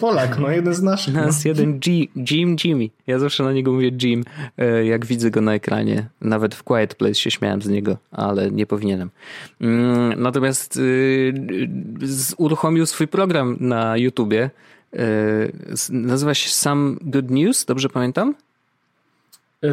[0.00, 1.14] Polak, no jeden z naszych.
[1.14, 1.48] Nas no.
[1.48, 2.88] jeden G, Jim Jimmy.
[3.06, 4.24] Ja zawsze na niego mówię Jim,
[4.56, 6.06] yy, jak widzę go na ekranie.
[6.20, 9.10] Nawet w Quiet Place się śmiałem z niego, ale nie powinienem.
[9.60, 10.80] Mm, natomiast
[12.36, 14.50] uruchomił swój program na YouTubie.
[15.90, 18.34] nazywa się Some Good News, dobrze pamiętam?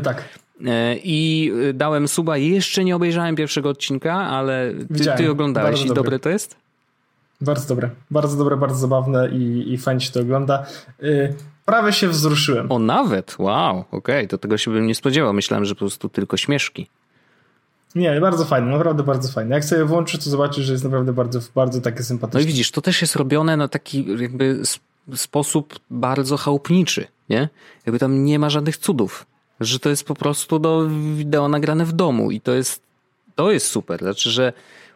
[0.04, 0.24] tak.
[0.66, 2.38] E, I dałem suba.
[2.38, 6.04] Jeszcze nie obejrzałem pierwszego odcinka, ale ty, ty oglądałeś bardzo i dobre.
[6.04, 6.56] dobre to jest?
[7.42, 7.90] Bardzo dobre.
[8.12, 10.66] Bardzo dobre, bardzo zabawne i, i fajnie się to ogląda.
[11.02, 11.34] Yy,
[11.66, 12.72] prawie się wzruszyłem.
[12.72, 13.36] O, nawet?
[13.40, 14.28] Wow, okej, okay.
[14.28, 15.34] to tego się bym nie spodziewał.
[15.34, 16.88] Myślałem, że po prostu tylko śmieszki.
[17.96, 19.56] Nie, bardzo fajne, naprawdę bardzo fajne.
[19.56, 22.40] Jak sobie włączysz, to zobaczysz, że jest naprawdę bardzo, bardzo takie sympatyczne.
[22.40, 24.62] No i widzisz, to też jest robione na taki jakby
[25.16, 27.50] sposób bardzo chałupniczy, nie?
[27.86, 29.26] Jakby tam nie ma żadnych cudów
[29.62, 32.82] że to jest po prostu do wideo nagrane w domu i to jest,
[33.36, 34.00] to jest super.
[34.00, 34.54] Znaczy, że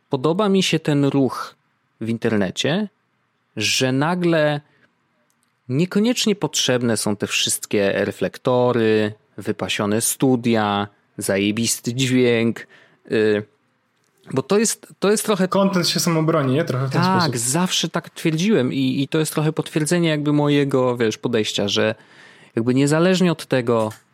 [0.10, 1.56] podoba mi się ten ruch
[2.02, 2.88] w internecie,
[3.58, 4.62] że nagle
[5.70, 12.68] niekoniecznie potrzebne są te wszystkie reflektory, wypasione studia, zajebisty dźwięk.
[13.10, 13.44] Yy,
[14.34, 15.48] bo to jest, to jest trochę.
[15.48, 16.64] Kontent się sam obroni, nie?
[16.66, 17.32] Trochę w ten tak, sposób.
[17.32, 21.96] Tak, zawsze tak twierdziłem i, i to jest trochę potwierdzenie jakby mojego, wiesz, podejścia, że
[22.56, 24.05] jakby niezależnie od tego, Y,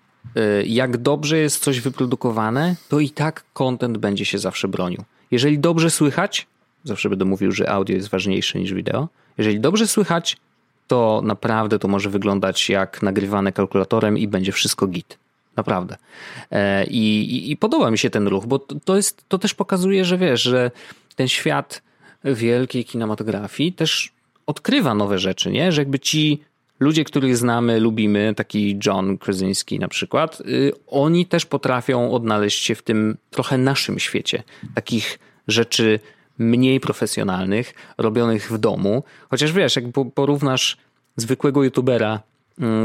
[0.66, 5.04] jak dobrze jest coś wyprodukowane, to i tak content będzie się zawsze bronił.
[5.32, 6.48] Jeżeli dobrze słychać,
[6.84, 9.08] zawsze będę mówił, że audio jest ważniejsze niż wideo.
[9.38, 10.38] Jeżeli dobrze słychać,
[10.88, 15.18] to naprawdę to może wyglądać jak nagrywane kalkulatorem i będzie wszystko git.
[15.56, 15.98] Naprawdę.
[16.52, 20.06] E, I, i, i podoba mi się ten ruch, bo to, jest, to też pokazuje,
[20.06, 20.72] że wiesz, że
[21.16, 21.82] ten świat
[22.24, 24.12] wielkiej kinematografii też
[24.46, 25.72] odkrywa nowe rzeczy, nie?
[25.72, 26.42] Że jakby ci
[26.82, 32.76] ludzie, których znamy, lubimy, taki John Krasinski na przykład, y, oni też potrafią odnaleźć się
[32.76, 34.44] w tym trochę naszym świecie.
[34.76, 36.00] Takich rzeczy
[36.38, 39.04] mniej profesjonalnych, robionych w domu.
[39.30, 40.78] Chociaż wiesz, jak porównasz
[41.16, 42.20] zwykłego youtubera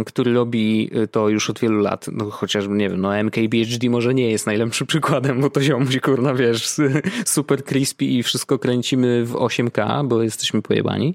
[0.06, 4.30] który robi to już od wielu lat, no chociażby, nie wiem, no MKBHD może nie
[4.30, 6.76] jest najlepszym przykładem, bo to ziomuś, kurna, wiesz,
[7.24, 11.14] super crispy i wszystko kręcimy w 8K, bo jesteśmy pojebani.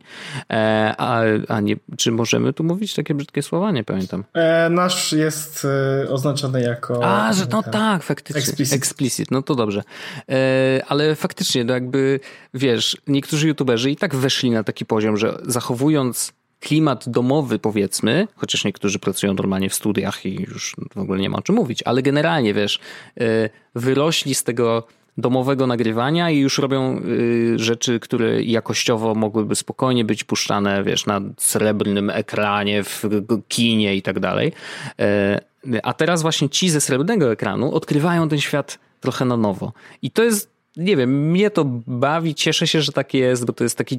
[0.50, 3.72] E, a, a nie, czy możemy tu mówić takie brzydkie słowa?
[3.72, 4.24] Nie pamiętam.
[4.34, 5.68] E, nasz jest
[6.06, 7.06] e, oznaczony jako...
[7.06, 8.42] A, że no tak, faktycznie.
[8.42, 8.74] Explicit.
[8.74, 9.84] Explicit, no to dobrze.
[10.30, 12.20] E, ale faktycznie, no jakby,
[12.54, 18.66] wiesz, niektórzy youtuberzy i tak weszli na taki poziom, że zachowując klimat domowy, powiedzmy, chociaż
[18.66, 22.02] niektórzy pracują normalnie w studiach i już w ogóle nie ma o czym mówić, ale
[22.02, 22.80] generalnie, wiesz,
[23.20, 30.06] e, wyrośli z tego domowego nagrywania i już robią y, rzeczy, które jakościowo mogłyby spokojnie
[30.06, 33.04] być puszczane, wiesz, na srebrnym ekranie, w
[33.48, 34.52] kinie i tak dalej.
[35.00, 35.42] E,
[35.84, 39.74] a teraz właśnie ci ze srebrnego ekranu odkrywają ten świat trochę na nowo.
[40.02, 43.64] I to jest nie wiem, mnie to bawi, cieszę się, że tak jest, bo to
[43.64, 43.96] jest taka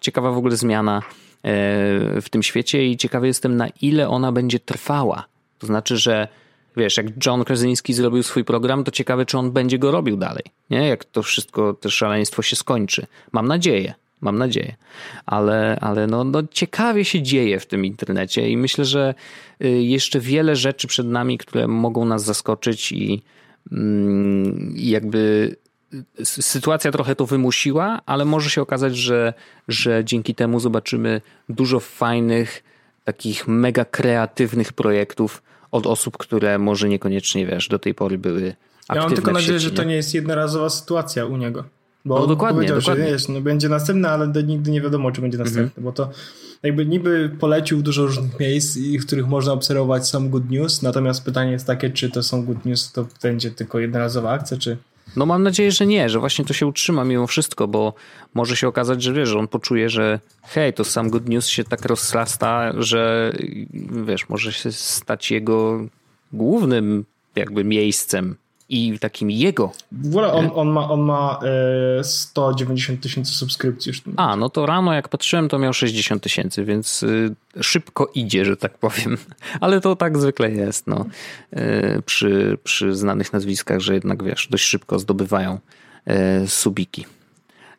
[0.00, 1.02] ciekawa, w ogóle zmiana
[2.22, 5.24] w tym świecie i ciekawy jestem, na ile ona będzie trwała.
[5.58, 6.28] To znaczy, że
[6.76, 10.44] wiesz, jak John Krasinski zrobił swój program, to ciekawe, czy on będzie go robił dalej,
[10.70, 10.88] nie?
[10.88, 13.06] Jak to wszystko, to szaleństwo się skończy.
[13.32, 14.74] Mam nadzieję, mam nadzieję.
[15.26, 19.14] Ale, ale no, no ciekawie się dzieje w tym internecie i myślę, że
[19.64, 23.22] y, jeszcze wiele rzeczy przed nami, które mogą nas zaskoczyć i,
[23.72, 25.56] mm, i jakby
[26.24, 29.34] sytuacja trochę to wymusiła, ale może się okazać, że,
[29.68, 32.62] że dzięki temu zobaczymy dużo fajnych,
[33.04, 38.54] takich mega kreatywnych projektów od osób, które może niekoniecznie, wiesz, do tej pory były
[38.88, 41.64] aktywne Ja mam tylko nadzieję, że to nie jest jednorazowa sytuacja u niego.
[42.04, 43.04] Bo no dokładnie, powiedział, dokładnie.
[43.04, 45.84] że wiesz, no będzie następny, ale nigdy nie wiadomo, czy będzie następny, mhm.
[45.84, 46.10] bo to
[46.62, 51.52] jakby niby polecił dużo różnych miejsc, w których można obserwować są good news, natomiast pytanie
[51.52, 54.76] jest takie, czy to są good news, to będzie tylko jednorazowa akcja, czy
[55.16, 57.94] no mam nadzieję, że nie, że właśnie to się utrzyma mimo wszystko, bo
[58.34, 61.64] może się okazać, że wiesz, że on poczuje, że hej, to sam Good News się
[61.64, 63.32] tak rozrasta, że
[64.04, 65.80] wiesz, może się stać jego
[66.32, 67.04] głównym
[67.36, 68.36] jakby miejscem
[68.72, 69.72] i takim jego.
[69.92, 71.40] W ogóle on, on ma, on ma
[72.00, 74.02] e, 190 tysięcy subskrypcji już.
[74.16, 78.56] A, no to rano jak patrzyłem, to miał 60 tysięcy, więc y, szybko idzie, że
[78.56, 79.16] tak powiem.
[79.60, 81.06] Ale to tak zwykle jest, no.
[81.56, 85.58] Y, przy, przy znanych nazwiskach, że jednak wiesz, dość szybko zdobywają
[86.44, 87.06] y, subiki.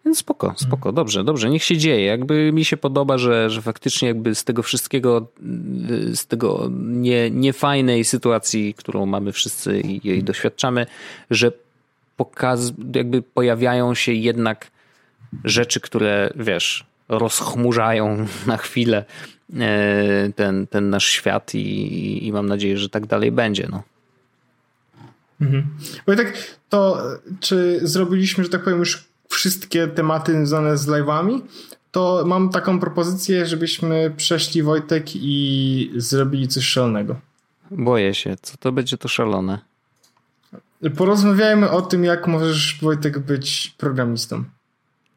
[0.05, 2.05] Więc spoko, spoko, dobrze, dobrze, niech się dzieje.
[2.05, 5.27] Jakby mi się podoba, że, że faktycznie jakby z tego wszystkiego,
[6.13, 10.85] z tego nie, niefajnej sytuacji, którą mamy wszyscy i jej doświadczamy,
[11.29, 11.51] że
[12.17, 14.71] pokaz, jakby pojawiają się jednak
[15.43, 19.05] rzeczy, które wiesz, rozchmurzają na chwilę
[19.59, 23.67] e, ten, ten nasz świat i, i mam nadzieję, że tak dalej będzie.
[23.71, 23.83] No.
[25.41, 25.67] Mhm.
[26.05, 26.33] Bo tak
[26.69, 27.01] to,
[27.39, 31.41] czy zrobiliśmy, że tak powiem, już wszystkie tematy związane z live'ami,
[31.91, 37.15] to mam taką propozycję, żebyśmy przeszli Wojtek i zrobili coś szalonego.
[37.71, 39.59] Boję się, co to będzie to szalone.
[40.97, 44.43] Porozmawiajmy o tym, jak możesz Wojtek być programistą.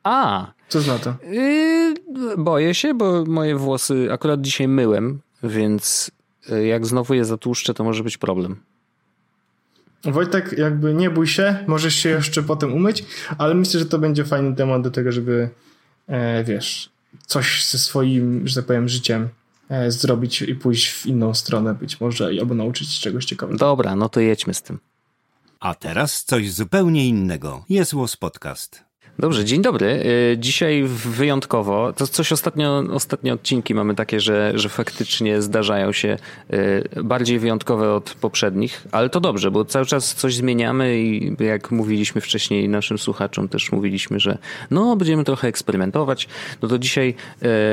[0.05, 0.47] A!
[0.69, 1.15] Co zna to?
[1.31, 1.95] Yy,
[2.39, 6.11] boję się, bo moje włosy akurat dzisiaj myłem, więc
[6.51, 8.57] y, jak znowu je zatłuszczę, to może być problem.
[10.05, 13.05] Wojtek, jakby nie bój się, możesz się jeszcze potem umyć,
[13.39, 15.51] ale myślę, że to będzie fajny temat do tego, żeby
[16.07, 16.91] e, wiesz,
[17.27, 19.29] coś ze swoim, że tak powiem, życiem
[19.69, 23.59] e, zrobić i pójść w inną stronę być może albo nauczyć się czegoś ciekawego.
[23.59, 24.79] Dobra, no to jedźmy z tym.
[25.61, 27.65] A teraz coś zupełnie innego.
[27.69, 28.86] Jest Łos Podcast.
[29.19, 29.87] Dobrze, dzień dobry.
[30.33, 36.17] Y, dzisiaj wyjątkowo, to coś ostatnio, ostatnie odcinki mamy takie, że, że faktycznie zdarzają się
[36.97, 41.71] y, bardziej wyjątkowe od poprzednich, ale to dobrze, bo cały czas coś zmieniamy i jak
[41.71, 44.39] mówiliśmy wcześniej naszym słuchaczom też mówiliśmy, że
[44.71, 46.29] no będziemy trochę eksperymentować.
[46.63, 47.15] No to dzisiaj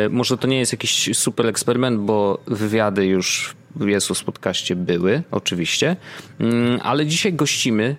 [0.06, 5.24] y, może to nie jest jakiś super eksperyment, bo wywiady już w Jezus podcaście były,
[5.32, 5.96] oczywiście,
[6.40, 7.96] mm, ale dzisiaj gościmy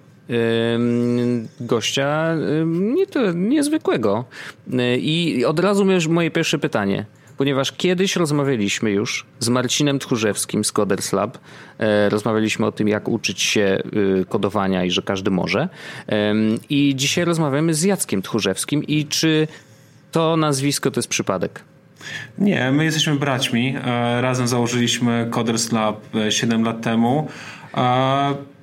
[1.61, 2.35] gościa
[2.67, 4.25] nie to, niezwykłego.
[4.73, 7.05] Y, I od razu moje pierwsze pytanie.
[7.37, 11.39] Ponieważ kiedyś rozmawialiśmy już z Marcinem Tchórzewskim z Coders Lab.
[11.79, 13.83] E, rozmawialiśmy o tym, jak uczyć się
[14.21, 15.69] y, kodowania i że każdy może.
[16.71, 18.85] I dzisiaj rozmawiamy z Jackiem Tchórzewskim.
[18.85, 19.49] I czy
[20.13, 21.61] to nazwisko to jest przypadek?
[22.39, 23.77] Nie, my jesteśmy braćmi.
[23.85, 27.29] E, razem założyliśmy Coders Lab 7 e, lat temu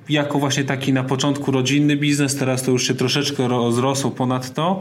[0.08, 4.80] jako właśnie taki na początku rodzinny biznes, teraz to już się troszeczkę rozrosło ponad to,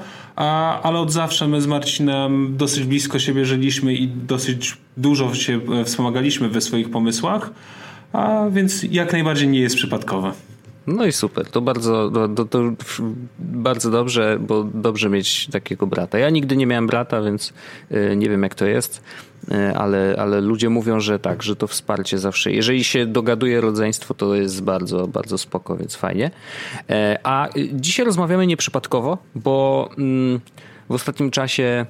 [0.84, 5.86] ale od zawsze my z Marcinem dosyć blisko siebie żyliśmy i dosyć dużo się e,
[5.86, 7.52] wspomagaliśmy we swoich pomysłach,
[8.14, 10.32] a więc jak najbardziej nie jest przypadkowe.
[10.88, 12.60] No i super, to bardzo, to, to,
[13.40, 16.18] bardzo dobrze, bo dobrze mieć takiego brata.
[16.18, 17.54] Ja nigdy nie miałem brata, więc
[17.92, 19.04] y, nie wiem jak to jest,
[19.76, 24.36] ale, ale ludzie mówią, że tak, że to wsparcie zawsze, jeżeli się dogaduje rodzeństwo, to
[24.36, 26.32] jest bardzo, bardzo spoko, więc fajnie.
[26.90, 30.40] E, a dzisiaj rozmawiamy nieprzypadkowo, bo mm,
[30.90, 31.86] w ostatnim czasie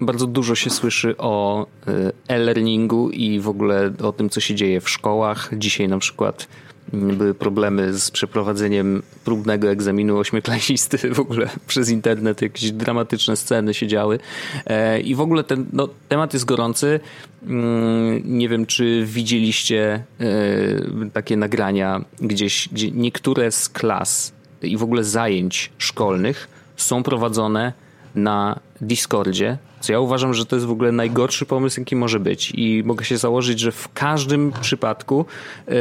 [0.00, 4.80] bardzo dużo się słyszy o y, e-learningu i w ogóle o tym, co się dzieje
[4.80, 5.50] w szkołach.
[5.52, 6.48] Dzisiaj na przykład
[6.92, 13.86] były problemy z przeprowadzeniem próbnego egzaminu ośmioklasisty w ogóle przez internet, jakieś dramatyczne sceny się
[13.86, 14.18] działy
[14.66, 17.00] e, i w ogóle ten no, temat jest gorący.
[17.42, 24.82] Mm, nie wiem, czy widzieliście e, takie nagrania gdzieś, gdzie niektóre z klas i w
[24.82, 27.72] ogóle zajęć szkolnych są prowadzone
[28.14, 32.52] na Discordzie, co ja uważam, że to jest w ogóle najgorszy pomysł, jaki może być.
[32.54, 35.26] I mogę się założyć, że w każdym przypadku,
[35.68, 35.72] e,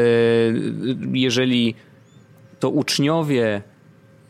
[1.14, 1.76] jeżeli
[2.60, 3.62] to uczniowie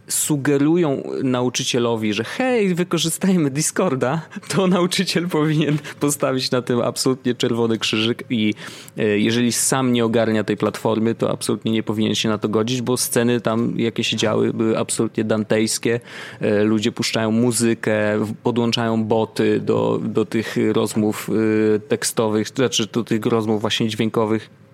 [0.08, 8.24] sugerują nauczycielowi, że hej, wykorzystajmy Discorda, to nauczyciel powinien postawić na tym absolutnie czerwony krzyżyk
[8.30, 8.54] i
[8.98, 12.82] e, jeżeli sam nie ogarnia tej platformy, to absolutnie nie powinien się na to godzić,
[12.82, 16.00] bo sceny tam, jakie się działy, były absolutnie dantejskie.
[16.42, 21.30] E, ludzie puszczają muzykę, podłączają boty do, do tych rozmów
[21.76, 24.65] e, tekstowych, znaczy do tych rozmów właśnie dźwiękowych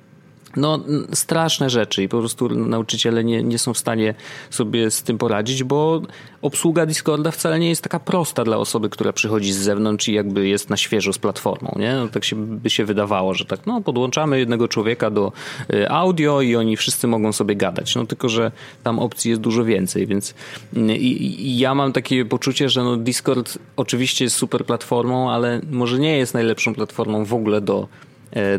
[0.55, 0.79] no,
[1.13, 4.13] straszne rzeczy i po prostu nauczyciele nie, nie są w stanie
[4.49, 6.01] sobie z tym poradzić, bo
[6.41, 10.47] obsługa Discorda wcale nie jest taka prosta dla osoby, która przychodzi z zewnątrz i jakby
[10.47, 11.95] jest na świeżo z platformą, nie?
[11.95, 15.31] No, tak się, by się wydawało, że tak, no, podłączamy jednego człowieka do
[15.73, 18.51] y, audio i oni wszyscy mogą sobie gadać, no tylko, że
[18.83, 20.33] tam opcji jest dużo więcej, więc
[20.77, 25.61] y, i, i ja mam takie poczucie, że no Discord oczywiście jest super platformą, ale
[25.71, 27.87] może nie jest najlepszą platformą w ogóle do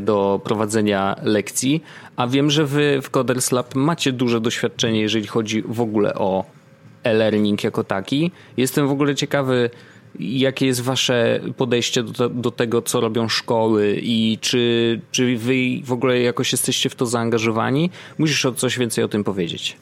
[0.00, 1.82] do prowadzenia lekcji,
[2.16, 6.44] a wiem, że wy w Coders Lab macie duże doświadczenie, jeżeli chodzi w ogóle o
[7.04, 8.30] e-learning jako taki.
[8.56, 9.70] Jestem w ogóle ciekawy,
[10.18, 15.54] jakie jest wasze podejście do, do tego, co robią szkoły i czy, czy wy
[15.84, 17.90] w ogóle jakoś jesteście w to zaangażowani?
[18.18, 19.76] Musisz o coś więcej o tym powiedzieć.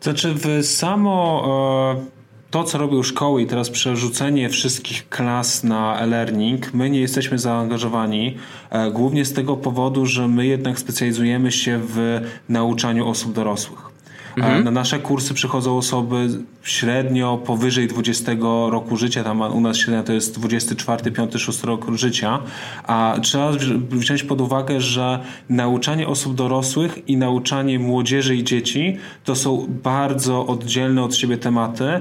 [0.00, 2.19] Znaczy, w samo...
[2.50, 8.36] To, co robią szkoły i teraz przerzucenie wszystkich klas na e-learning, my nie jesteśmy zaangażowani,
[8.70, 13.90] e, głównie z tego powodu, że my jednak specjalizujemy się w nauczaniu osób dorosłych.
[14.44, 14.64] Mhm.
[14.64, 16.28] Na nasze kursy przychodzą osoby
[16.62, 18.32] średnio powyżej 20
[18.70, 22.38] roku życia, tam u nas średnia to jest 24, 5, 6 rok życia,
[22.86, 23.52] a trzeba
[23.90, 30.46] wziąć pod uwagę, że nauczanie osób dorosłych i nauczanie młodzieży i dzieci to są bardzo
[30.46, 32.00] oddzielne od siebie tematy, e,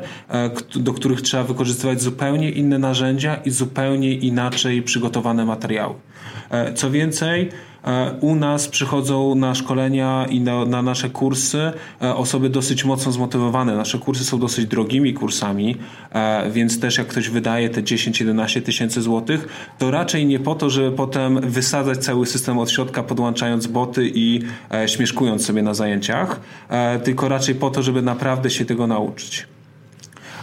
[0.75, 5.93] do których trzeba wykorzystywać zupełnie inne narzędzia i zupełnie inaczej przygotowane materiały.
[6.49, 7.49] E, co więcej,
[8.21, 13.75] u nas przychodzą na szkolenia i na, na, nasze kursy e, osoby dosyć mocno zmotywowane.
[13.75, 15.75] Nasze kursy są dosyć drogimi kursami,
[16.11, 20.69] e, więc też jak ktoś wydaje te 10-11 tysięcy złotych, to raczej nie po to,
[20.69, 24.41] żeby potem wysadzać cały system od środka, podłączając boty i
[24.87, 26.39] śmieszkując sobie na zajęciach,
[27.03, 29.47] tylko raczej po to, żeby naprawdę się tego nauczyć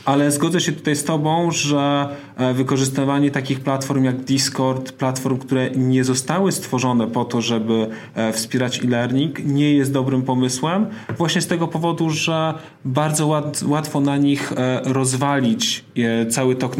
[0.07, 5.71] ale zgodzę się tutaj z Tobą, że e, wykorzystywanie takich platform jak Discord, platform, które
[5.71, 10.87] nie zostały stworzone po to, żeby e, wspierać e-learning, nie jest dobrym pomysłem.
[11.19, 15.85] Właśnie z tego powodu, że bardzo łatwo na nich e, rozwalić
[16.31, 16.77] cały tok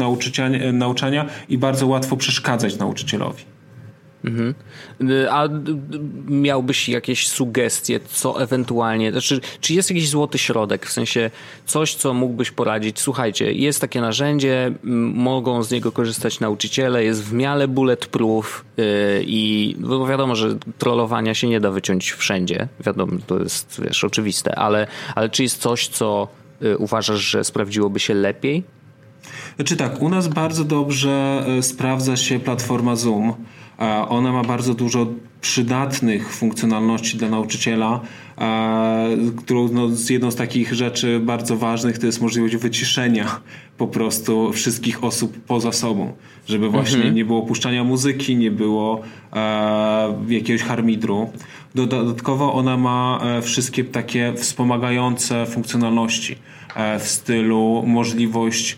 [0.73, 3.56] nauczania i bardzo łatwo przeszkadzać nauczycielowi.
[4.25, 4.53] Mhm.
[5.29, 5.47] A
[6.27, 11.31] miałbyś jakieś sugestie, co ewentualnie, znaczy, czy jest jakiś złoty środek, w sensie
[11.65, 12.99] coś, co mógłbyś poradzić?
[12.99, 14.71] Słuchajcie, jest takie narzędzie,
[15.13, 18.85] mogą z niego korzystać nauczyciele, jest w miarę bulletproof yy,
[19.25, 24.55] i no wiadomo, że trollowania się nie da wyciąć wszędzie, wiadomo, to jest wiesz, oczywiste,
[24.55, 26.27] ale, ale czy jest coś, co
[26.77, 28.63] uważasz, że sprawdziłoby się lepiej?
[29.57, 33.33] Znaczy tak, u nas bardzo dobrze y, sprawdza się platforma Zoom.
[34.09, 35.07] Ona ma bardzo dużo
[35.41, 38.01] przydatnych funkcjonalności dla nauczyciela,
[39.37, 43.41] którą no, jedną z takich rzeczy bardzo ważnych to jest możliwość wyciszenia
[43.77, 46.13] po prostu wszystkich osób poza sobą,
[46.47, 47.15] żeby właśnie mhm.
[47.15, 49.01] nie było puszczania muzyki, nie było
[49.33, 51.29] e, jakiegoś harmidru.
[51.75, 56.35] Dodatkowo ona ma e, wszystkie takie wspomagające funkcjonalności
[56.75, 58.77] e, w stylu możliwość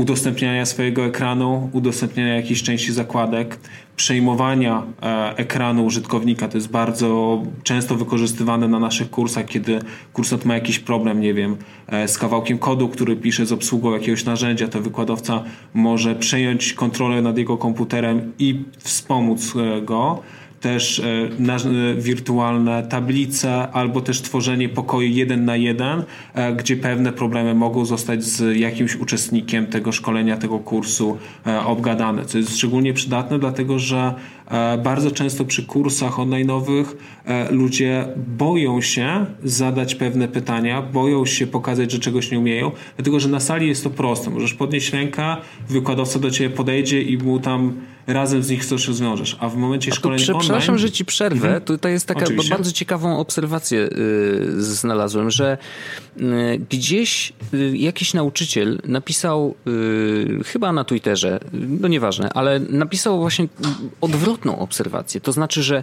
[0.00, 3.58] udostępniania swojego ekranu, udostępniania jakiejś części zakładek,
[3.96, 6.48] przejmowania e, ekranu użytkownika.
[6.48, 9.80] To jest bardzo często wykorzystywane na naszych kursach, kiedy
[10.12, 14.24] kursant ma jakiś problem, nie wiem, e, z kawałkiem kodu, który pisze z obsługą jakiegoś
[14.24, 20.22] narzędzia, to wykładowca może przejąć kontrolę nad jego komputerem i wspomóc e, go
[20.60, 26.02] też e, wirtualne tablice, albo też tworzenie pokoju jeden na jeden,
[26.34, 32.24] e, gdzie pewne problemy mogą zostać z jakimś uczestnikiem tego szkolenia, tego kursu e, obgadane,
[32.24, 34.14] co jest szczególnie przydatne, dlatego że
[34.84, 36.84] bardzo często przy kursach online'owych
[37.50, 38.04] ludzie
[38.38, 43.40] boją się zadać pewne pytania, boją się pokazać, że czegoś nie umieją, dlatego że na
[43.40, 44.30] sali jest to proste.
[44.30, 45.36] Możesz podnieść rękę,
[45.68, 47.72] wykładowca do ciebie podejdzie i mu tam
[48.06, 49.36] razem z nich coś rozwiążesz.
[49.40, 50.40] A w momencie szkolenia online...
[50.40, 51.46] Przepraszam, że ci przerwę.
[51.46, 51.60] Mhm.
[51.60, 52.50] Tutaj jest taka Oczywiście.
[52.50, 55.58] bardzo ciekawą obserwację yy, znalazłem, że
[56.16, 56.26] yy,
[56.70, 63.48] gdzieś yy, jakiś nauczyciel napisał, y, chyba na Twitterze, no nieważne, ale napisał właśnie
[64.00, 65.20] odwrotną obserwację.
[65.20, 65.82] To znaczy, że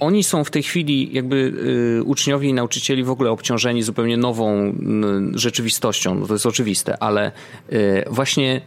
[0.00, 1.52] oni są w tej chwili jakby
[1.98, 4.72] y, uczniowie i nauczycieli w ogóle obciążeni zupełnie nową y,
[5.38, 7.32] rzeczywistością, no to jest oczywiste, ale
[7.72, 8.60] y, właśnie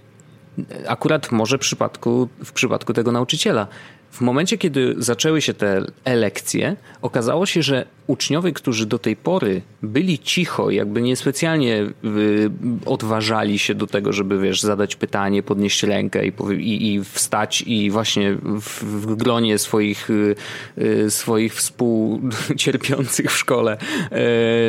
[0.88, 3.68] akurat może w przypadku, w przypadku tego nauczyciela.
[4.12, 9.62] W momencie, kiedy zaczęły się te elekcje, okazało się, że uczniowie, którzy do tej pory
[9.84, 12.50] byli cicho, jakby niespecjalnie y,
[12.86, 17.92] odważali się do tego, żeby wiesz, zadać pytanie, podnieść rękę i, i, i wstać i
[17.92, 20.36] właśnie w, w gronie swoich, y,
[20.78, 23.78] y, swoich współcierpiących w szkole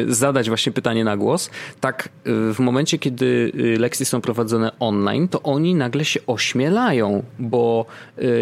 [0.09, 5.74] zadać właśnie pytanie na głos, tak w momencie, kiedy lekcje są prowadzone online, to oni
[5.74, 7.86] nagle się ośmielają, bo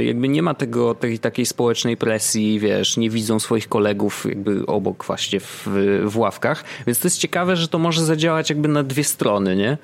[0.05, 4.88] jakby nie ma tego, tej takiej społecznej presji, wiesz, nie widzą swoich kolegów jakby obok
[4.89, 5.69] obok właśnie w,
[6.05, 6.65] w ławkach.
[6.87, 9.79] Więc to jest ciekawe, że to może zadziałać jakby na dwie strony, nie?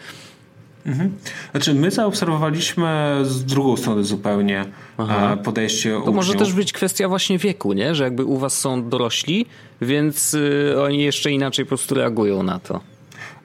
[0.86, 1.16] Mhm.
[1.50, 4.64] Znaczy, my zaobserwowaliśmy z drugą strony zupełnie
[4.98, 5.36] Aha.
[5.44, 6.14] podejście To uczniów.
[6.14, 7.94] może też być kwestia właśnie wieku, nie?
[7.94, 9.46] Że jakby u was są dorośli,
[9.80, 12.80] więc y, oni jeszcze inaczej po prostu reagują na to.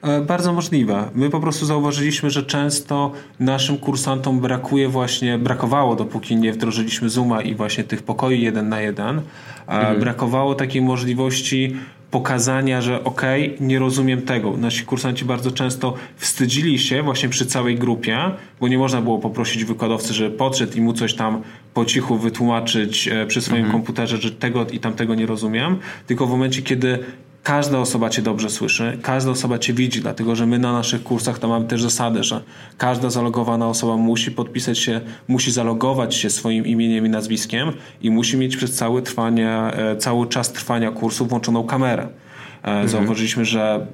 [0.02, 1.10] E, bardzo możliwe.
[1.14, 7.42] My po prostu zauważyliśmy, że często naszym kursantom brakuje właśnie, brakowało dopóki nie wdrożyliśmy Zooma
[7.42, 9.20] i właśnie tych pokoi jeden na jeden,
[9.66, 10.00] mhm.
[10.00, 11.76] brakowało takiej możliwości
[12.10, 14.56] pokazania, że okej, okay, nie rozumiem tego.
[14.56, 18.18] Nasi kursanci bardzo często wstydzili się właśnie przy całej grupie,
[18.60, 21.42] bo nie można było poprosić wykładowcy, żeby podszedł i mu coś tam
[21.74, 23.72] po cichu wytłumaczyć e, przy swoim mhm.
[23.72, 25.76] komputerze, że tego i tamtego nie rozumiem,
[26.06, 26.98] tylko w momencie, kiedy
[27.42, 31.38] każda osoba cię dobrze słyszy, każda osoba cię widzi, dlatego że my na naszych kursach
[31.38, 32.40] to mamy też zasadę, że
[32.78, 37.72] każda zalogowana osoba musi podpisać się, musi zalogować się swoim imieniem i nazwiskiem
[38.02, 42.02] i musi mieć przez całe trwanie, e, cały czas trwania kursu włączoną kamerę.
[42.02, 42.88] E, mhm.
[42.88, 43.86] Zauważyliśmy, że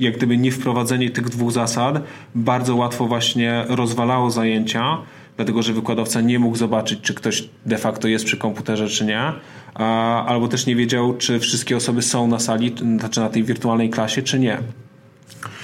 [0.00, 2.02] jak gdyby nie wprowadzenie tych dwóch zasad
[2.34, 4.98] bardzo łatwo właśnie rozwalało zajęcia,
[5.36, 9.32] dlatego że wykładowca nie mógł zobaczyć, czy ktoś de facto jest przy komputerze, czy nie,
[10.26, 14.22] albo też nie wiedział, czy wszystkie osoby są na sali, znaczy na tej wirtualnej klasie,
[14.22, 14.58] czy nie.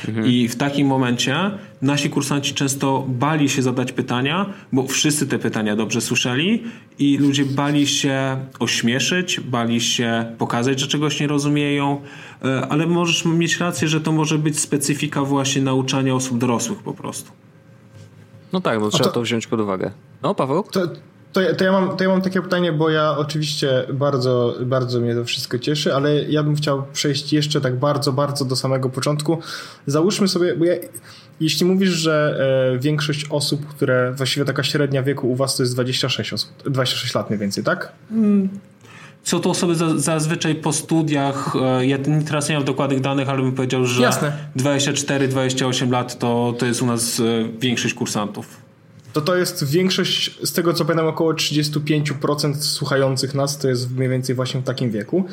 [0.08, 0.26] Mhm.
[0.26, 1.50] I w takim momencie
[1.82, 6.62] nasi kursanci często bali się zadać pytania, bo wszyscy te pytania dobrze słyszeli
[6.98, 12.00] i ludzie bali się ośmieszyć, bali się pokazać, że czegoś nie rozumieją,
[12.44, 16.94] e, ale możesz mieć rację, że to może być specyfika właśnie nauczania osób dorosłych po
[16.94, 17.32] prostu.
[18.52, 19.90] No tak, bo trzeba to, to wziąć pod uwagę.
[20.22, 20.62] No, Paweł?
[20.62, 20.80] To,
[21.34, 25.00] to, ja, to, ja mam, to ja mam takie pytanie, bo ja oczywiście bardzo, bardzo
[25.00, 28.90] mnie to wszystko cieszy, ale ja bym chciał przejść jeszcze tak bardzo, bardzo do samego
[28.90, 29.38] początku.
[29.86, 30.74] Załóżmy sobie, bo ja,
[31.40, 32.36] jeśli mówisz, że
[32.74, 37.14] e, większość osób, które właściwie taka średnia wieku u was to jest 26 osób, 26
[37.14, 37.92] lat mniej więcej, tak?
[39.24, 43.42] Są to osoby za, zazwyczaj po studiach, e, ja teraz nie mam dokładnych danych, ale
[43.42, 44.02] bym powiedział, że
[44.56, 47.22] 24-28 lat to, to jest u nas e,
[47.58, 48.63] większość kursantów
[49.14, 54.08] to to jest większość, z tego co pamiętam, około 35% słuchających nas to jest mniej
[54.08, 55.24] więcej właśnie w takim wieku.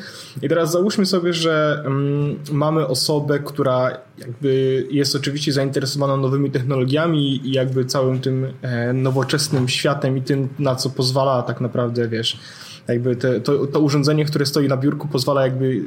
[0.42, 7.48] I teraz załóżmy sobie, że mm, mamy osobę, która jakby jest oczywiście zainteresowana nowymi technologiami
[7.48, 12.38] i jakby całym tym e, nowoczesnym światem i tym, na co pozwala tak naprawdę, wiesz,
[12.88, 15.82] jakby te, to, to urządzenie, które stoi na biurku pozwala jakby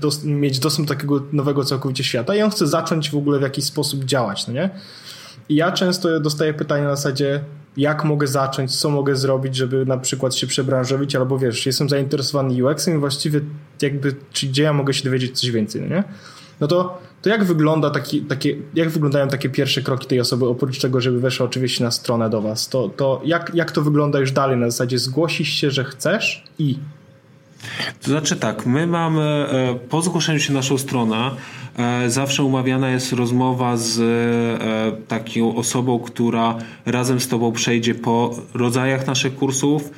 [0.00, 3.42] dos mieć dostęp do takiego nowego całkowicie świata i on chce zacząć w ogóle w
[3.42, 4.70] jakiś sposób działać, no nie?
[5.48, 7.40] I ja często dostaję pytania na zasadzie,
[7.76, 12.64] jak mogę zacząć, co mogę zrobić, żeby na przykład się przebranżowić, albo wiesz, jestem zainteresowany
[12.64, 13.40] UX-em i właściwie
[13.82, 16.04] jakby, czy gdzie ja mogę się dowiedzieć coś więcej, no nie?
[16.60, 20.80] No to, to jak wygląda taki, takie, jak wyglądają takie pierwsze kroki tej osoby, oprócz
[20.80, 24.32] tego, żeby weszła oczywiście na stronę do was, to, to jak, jak to wygląda już
[24.32, 24.56] dalej?
[24.56, 26.78] Na zasadzie zgłosisz się, że chcesz i?
[28.02, 31.30] To znaczy tak, my mamy e, po zgłoszeniu się naszą stronę
[32.06, 34.00] zawsze umawiana jest rozmowa z
[35.08, 39.90] taką osobą, która razem z Tobą przejdzie po rodzajach naszych kursów,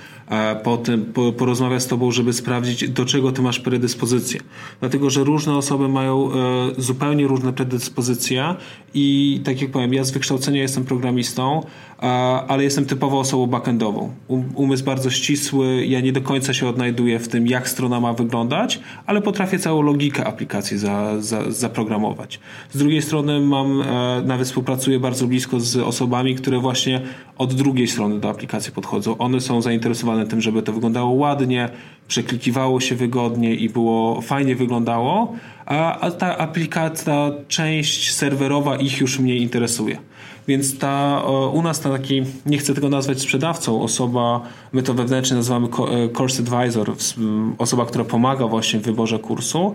[0.63, 4.41] po tym po, porozmawiać z Tobą, żeby sprawdzić, do czego Ty masz predyspozycję.
[4.81, 6.31] Dlatego, że różne osoby mają
[6.79, 8.55] zupełnie różne predyspozycje
[8.95, 11.63] i tak jak powiem, ja z wykształcenia jestem programistą,
[12.49, 14.15] ale jestem typowo osobą backendową.
[14.55, 18.81] Umysł bardzo ścisły, ja nie do końca się odnajduję w tym, jak strona ma wyglądać,
[19.07, 22.41] ale potrafię całą logikę aplikacji za, za, zaprogramować.
[22.73, 27.01] Z drugiej strony mam, e, nawet współpracuję bardzo blisko z osobami, które właśnie
[27.39, 29.19] od drugiej strony do aplikacji podchodzą.
[29.19, 31.69] One są zainteresowane tym, żeby to wyglądało ładnie,
[32.09, 35.33] przeklikiwało się wygodnie i było fajnie wyglądało,
[35.67, 39.99] a, ta aplikacja, ta część serwerowa ich już mniej interesuje.
[40.49, 41.23] Więc ta,
[41.53, 44.41] u nas ta taki, nie chcę tego nazwać sprzedawcą, osoba,
[44.73, 46.93] my to wewnętrznie nazywamy e, course advisor,
[47.59, 49.75] osoba, która pomaga właśnie w wyborze kursu,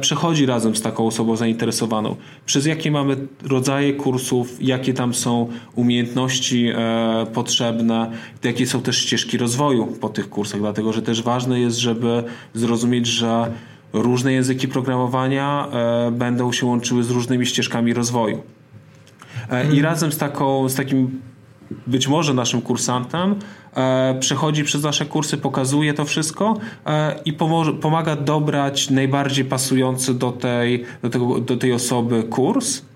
[0.00, 2.16] przechodzi razem z taką osobą zainteresowaną.
[2.46, 8.10] Przez jakie mamy rodzaje kursów, jakie tam są umiejętności e, potrzebne,
[8.44, 12.24] jakie są też ścieżki rozwoju po tych kursach, dlatego że też ważne jest, żeby
[12.54, 13.52] zrozumieć, że
[13.92, 18.42] różne języki programowania e, będą się łączyły z różnymi ścieżkami rozwoju.
[19.50, 21.20] E, I razem z, taką, z takim
[21.86, 23.36] być może naszym kursantem
[23.76, 26.56] e, przechodzi przez nasze kursy, pokazuje to wszystko
[27.24, 27.32] i
[27.80, 32.78] pomaga dobrać najbardziej pasujący do tej, do, tego, do tej osoby kurs.
[32.78, 32.89] E,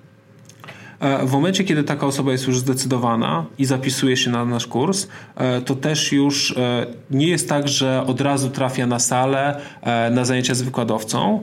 [1.27, 5.61] w momencie, kiedy taka osoba jest już zdecydowana i zapisuje się na nasz kurs, e,
[5.61, 9.61] to też już e, nie jest tak, że od razu trafia na salę,
[10.11, 11.43] na zajęcia z wykładowcą,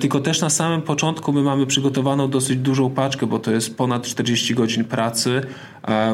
[0.00, 4.02] tylko też na samym początku my mamy przygotowaną dosyć dużą paczkę, bo to jest ponad
[4.02, 5.40] 40 godzin pracy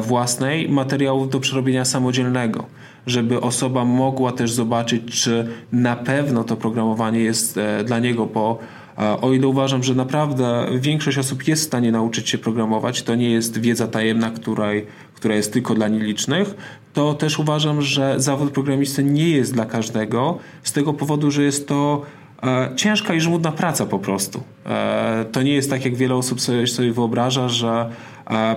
[0.01, 2.65] własnej, materiałów do przerobienia samodzielnego
[3.07, 8.59] żeby osoba mogła też zobaczyć, czy na pewno to programowanie jest dla niego, bo
[8.97, 13.31] o ile uważam, że naprawdę większość osób jest w stanie nauczyć się programować, to nie
[13.31, 14.85] jest wiedza tajemna, której,
[15.15, 16.55] która jest tylko dla nielicznych,
[16.93, 21.67] to też uważam, że zawód programisty nie jest dla każdego z tego powodu, że jest
[21.67, 22.01] to
[22.43, 24.43] e, ciężka i żmudna praca po prostu.
[24.65, 27.89] E, to nie jest tak, jak wiele osób sobie, sobie wyobraża, że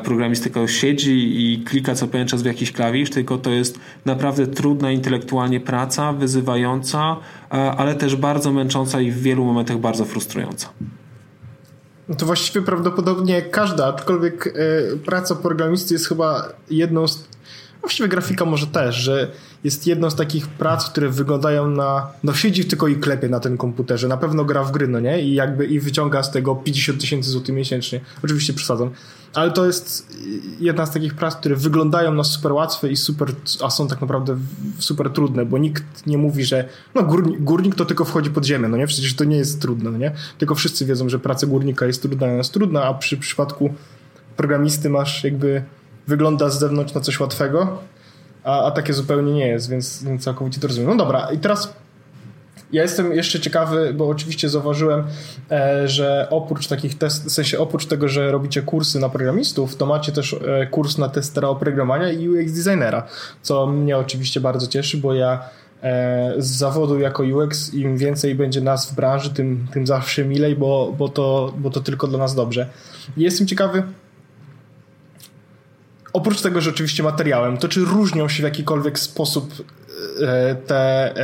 [0.05, 4.47] programist tylko siedzi i klika co pewien czas w jakiś klawisz, tylko to jest naprawdę
[4.47, 7.17] trudna intelektualnie praca, wyzywająca,
[7.51, 10.69] ale też bardzo męcząca i w wielu momentach bardzo frustrująca.
[12.09, 14.53] No to właściwie prawdopodobnie każda, aczkolwiek y,
[15.05, 17.29] praca programisty jest chyba jedną z
[17.81, 19.31] Właściwie grafika może też, że
[19.65, 22.11] jest jedną z takich prac, które wyglądają na.
[22.25, 24.09] No siedzi tylko i klepie na tym komputerze.
[24.09, 25.23] Na pewno gra w gry, no nie?
[25.23, 28.01] I jakby i wyciąga z tego 50 tysięcy złotych miesięcznie.
[28.25, 28.91] Oczywiście przesadzam.
[29.37, 30.17] Ale to jest
[30.61, 33.29] jedna z takich prac, które wyglądają na super łatwe i super,
[33.63, 34.37] a są tak naprawdę
[34.79, 38.69] super trudne, bo nikt nie mówi, że no górnik, górnik to tylko wchodzi pod ziemię,
[38.69, 38.87] no nie?
[38.87, 40.13] Przecież to nie jest trudne, no nie?
[40.39, 43.75] Tylko wszyscy wiedzą, że praca górnika jest trudna, jest trudna, a przy przypadku
[44.37, 45.63] programisty masz jakby
[46.07, 47.79] wygląda z zewnątrz na coś łatwego,
[48.45, 50.91] a, a takie zupełnie nie jest, więc, całkowicie to rozumiem.
[50.91, 51.73] No dobra, i teraz
[52.73, 55.05] ja jestem jeszcze ciekawy, bo oczywiście zauważyłem,
[55.51, 59.87] e, że oprócz takich test, w sensie oprócz tego, że robicie kursy na programistów, to
[59.87, 63.07] macie też e, kurs na testera oprogramowania i UX designera,
[63.43, 65.45] co mnie oczywiście bardzo cieszy, bo ja
[65.83, 70.57] e, z zawodu jako UX im więcej będzie nas w branży, tym, tym zawsze milej,
[70.57, 72.69] bo, bo, to, bo to tylko dla nas dobrze.
[73.17, 73.83] Jestem ciekawy,
[76.13, 79.55] oprócz tego, że oczywiście materiałem, to czy różnią się w jakikolwiek sposób
[80.67, 81.15] te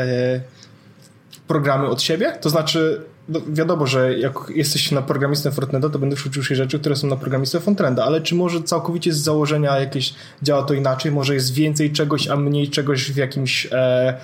[1.46, 2.32] programy od siebie?
[2.40, 6.78] To znaczy, no wiadomo, że jak jesteś na programistę frontenda, to będziesz uczył się rzeczy,
[6.78, 11.12] które są na programistę frontenda, ale czy może całkowicie z założenia jakieś działa to inaczej?
[11.12, 14.18] Może jest więcej czegoś, a mniej czegoś w jakimś, e,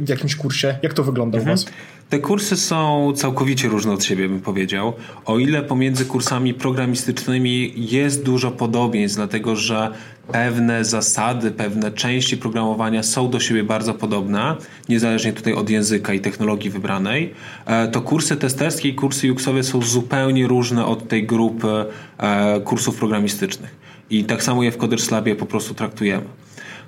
[0.00, 0.78] w jakimś kursie?
[0.82, 1.56] Jak to wygląda mhm.
[1.56, 1.72] u was?
[2.10, 4.92] Te kursy są całkowicie różne od siebie, bym powiedział.
[5.24, 9.90] O ile pomiędzy kursami programistycznymi jest dużo podobieństw, dlatego że
[10.32, 14.56] pewne zasady, pewne części programowania są do siebie bardzo podobne,
[14.88, 17.34] niezależnie tutaj od języka i technologii wybranej,
[17.66, 21.84] e, to kursy testerskie i kursy UX-owe są zupełnie różne od tej grupy
[22.18, 23.80] e, kursów programistycznych.
[24.10, 26.24] I tak samo je w Coders Labie po prostu traktujemy.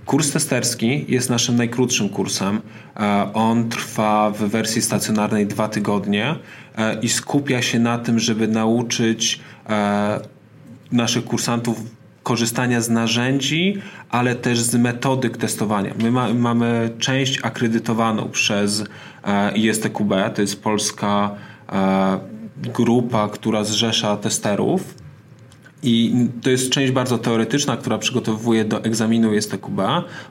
[0.07, 2.61] Kurs testerski jest naszym najkrótszym kursem.
[2.97, 6.35] E, on trwa w wersji stacjonarnej dwa tygodnie
[7.03, 9.41] i skupia się na tym, żeby nauczyć
[10.93, 11.77] naszych kursantów
[12.23, 15.95] korzystania z narzędzi, ale też z metodyk testowania.
[16.03, 18.85] My ma, mamy część akredytowaną przez
[19.55, 21.31] ISTQB, to jest polska
[22.57, 24.95] grupa, która zrzesza testerów
[25.83, 29.81] I to jest część bardzo teoretyczna, która przygotowuje do egzaminu JSTQB.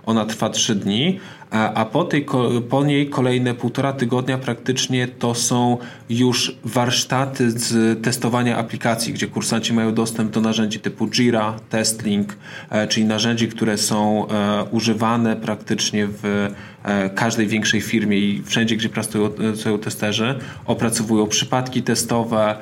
[0.05, 1.19] Ona trwa trzy dni,
[1.51, 2.25] a po, tej,
[2.69, 5.77] po niej kolejne półtora tygodnia praktycznie to są
[6.09, 12.37] już warsztaty z testowania aplikacji, gdzie kursanci mają dostęp do narzędzi typu Jira, TestLink,
[12.69, 16.49] e, czyli narzędzi, które są e, używane praktycznie w
[16.83, 19.29] e, każdej większej firmie i wszędzie, gdzie pracują,
[19.81, 22.57] testerzy, opracowują przypadki testowe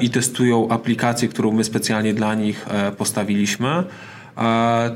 [0.00, 2.66] i testują aplikację, którą my specjalnie dla nich
[2.98, 3.84] postawiliśmy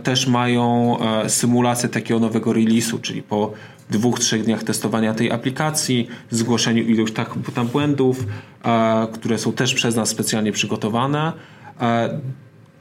[0.03, 3.53] też mają e, symulację takiego nowego release'u, czyli po
[3.91, 8.27] dwóch, trzech dniach testowania tej aplikacji, zgłoszeniu iluś tak, tam błędów,
[8.65, 11.33] e, które są też przez nas specjalnie przygotowane.
[11.81, 12.21] E,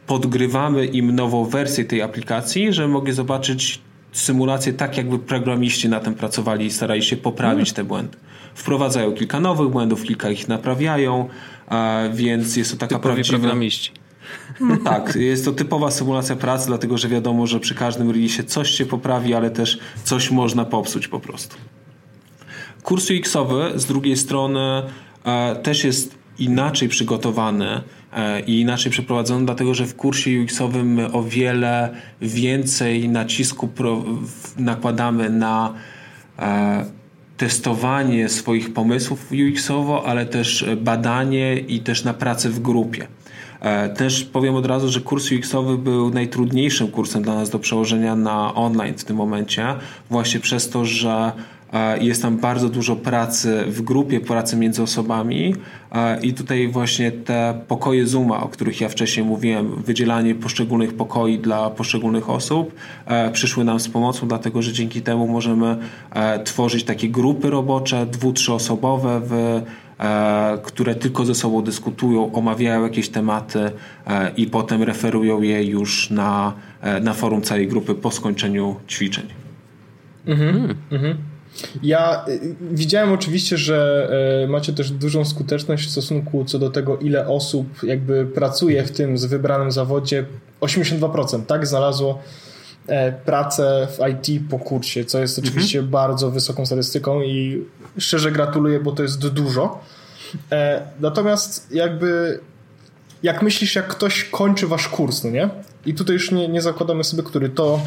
[0.07, 6.13] podgrywamy im nową wersję tej aplikacji, żeby mogli zobaczyć symulację tak, jakby programiści na tym
[6.13, 7.75] pracowali i starali się poprawić mm.
[7.75, 8.17] te błędy.
[8.55, 11.29] Wprowadzają kilka nowych błędów, kilka ich naprawiają,
[12.13, 13.39] więc jest to taka Typowi prawdziwa...
[13.39, 13.91] programiści.
[14.83, 18.85] Tak, jest to typowa symulacja pracy, dlatego że wiadomo, że przy każdym release coś się
[18.85, 21.55] poprawi, ale też coś można popsuć po prostu.
[22.83, 24.83] Kurs UX-owy z drugiej strony
[25.25, 27.81] e, też jest inaczej przygotowany
[28.13, 34.03] e, i inaczej przeprowadzony, dlatego że w kursie UX-owym o wiele więcej nacisku pro,
[34.57, 35.73] nakładamy na
[36.39, 36.85] e,
[37.37, 43.07] testowanie swoich pomysłów UX-owo, ale też badanie i też na pracę w grupie.
[43.63, 48.15] E, też powiem od razu, że kurs UX-owy był najtrudniejszym kursem dla nas do przełożenia
[48.15, 49.65] na online w tym momencie,
[50.09, 51.31] właśnie przez to, że
[51.73, 55.55] e, jest tam bardzo dużo pracy w grupie, pracy między osobami.
[55.91, 61.39] E, i tutaj właśnie te pokoje Zooma, o których ja wcześniej mówiłem, wydzielanie poszczególnych pokoi
[61.39, 62.75] dla poszczególnych osób,
[63.33, 65.77] przyszły nam z pomocą, dlatego że dzięki temu możemy
[66.43, 69.61] tworzyć takie grupy robocze, dwu, trzyosobowe w
[70.63, 73.59] które tylko ze sobą dyskutują, omawiają jakieś tematy
[74.07, 79.25] e, i potem referują je już na, e, na forum całej grupy po skończeniu ćwiczeń.
[80.25, 81.17] Mhm, mhm.
[81.83, 82.25] Ja
[82.71, 84.09] widziałem oczywiście, że
[84.49, 89.17] macie też dużą skuteczność w stosunku co do tego, ile osób jakby pracuje w tym
[89.17, 90.25] z wybranym zawodzie.
[90.61, 91.67] 82%, tak?
[91.67, 92.19] Znalazło
[93.25, 95.91] pracę w IT po kursie, co jest oczywiście mhm.
[95.91, 97.65] bardzo wysoką statystyką i
[97.97, 99.79] szczerze gratuluję, bo to jest dużo.
[100.51, 102.39] E, natomiast jakby
[103.23, 105.49] jak myślisz, jak ktoś kończy wasz kurs, no nie?
[105.85, 107.79] I tutaj już nie, nie zakładamy sobie, który to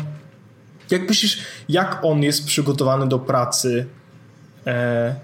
[0.91, 1.39] jak myślisz,
[1.69, 3.87] jak on jest przygotowany do pracy
[4.67, 5.15] e,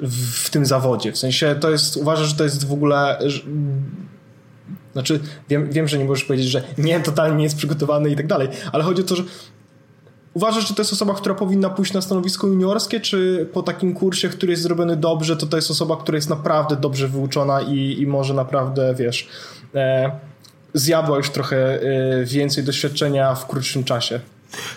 [0.00, 1.12] w, w, tym zawodzie?
[1.12, 3.18] W sensie to jest, uważasz, że to jest w ogóle
[4.94, 8.26] znaczy, wiem, wiem, że nie możesz powiedzieć, że nie, totalnie nie jest przygotowany i tak
[8.26, 9.24] dalej, ale chodzi o to, że
[10.34, 14.28] Uważasz, że to jest osoba, która powinna pójść na stanowisko juniorskie, czy po takim kursie,
[14.28, 18.06] który jest zrobiony dobrze, to to jest osoba, która jest naprawdę dobrze wyuczona i, i
[18.06, 19.28] może naprawdę, wiesz,
[19.74, 20.10] e,
[20.74, 24.20] zjadła już trochę e, więcej doświadczenia w krótszym czasie?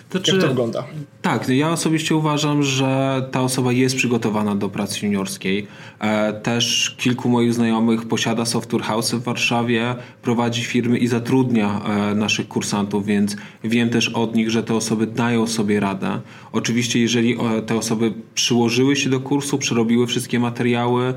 [0.09, 0.83] To czy, Jak to wygląda?
[1.27, 5.67] Tak, ja osobiście uważam, że ta osoba jest przygotowana do pracy juniorskiej.
[5.99, 12.15] E, też kilku moich znajomych posiada software house w Warszawie, prowadzi firmy i zatrudnia e,
[12.15, 16.19] naszych kursantów, więc wiem też od nich, że te osoby dają sobie radę.
[16.51, 21.13] Oczywiście, jeżeli e, te osoby przyłożyły się do kursu, przerobiły wszystkie materiały,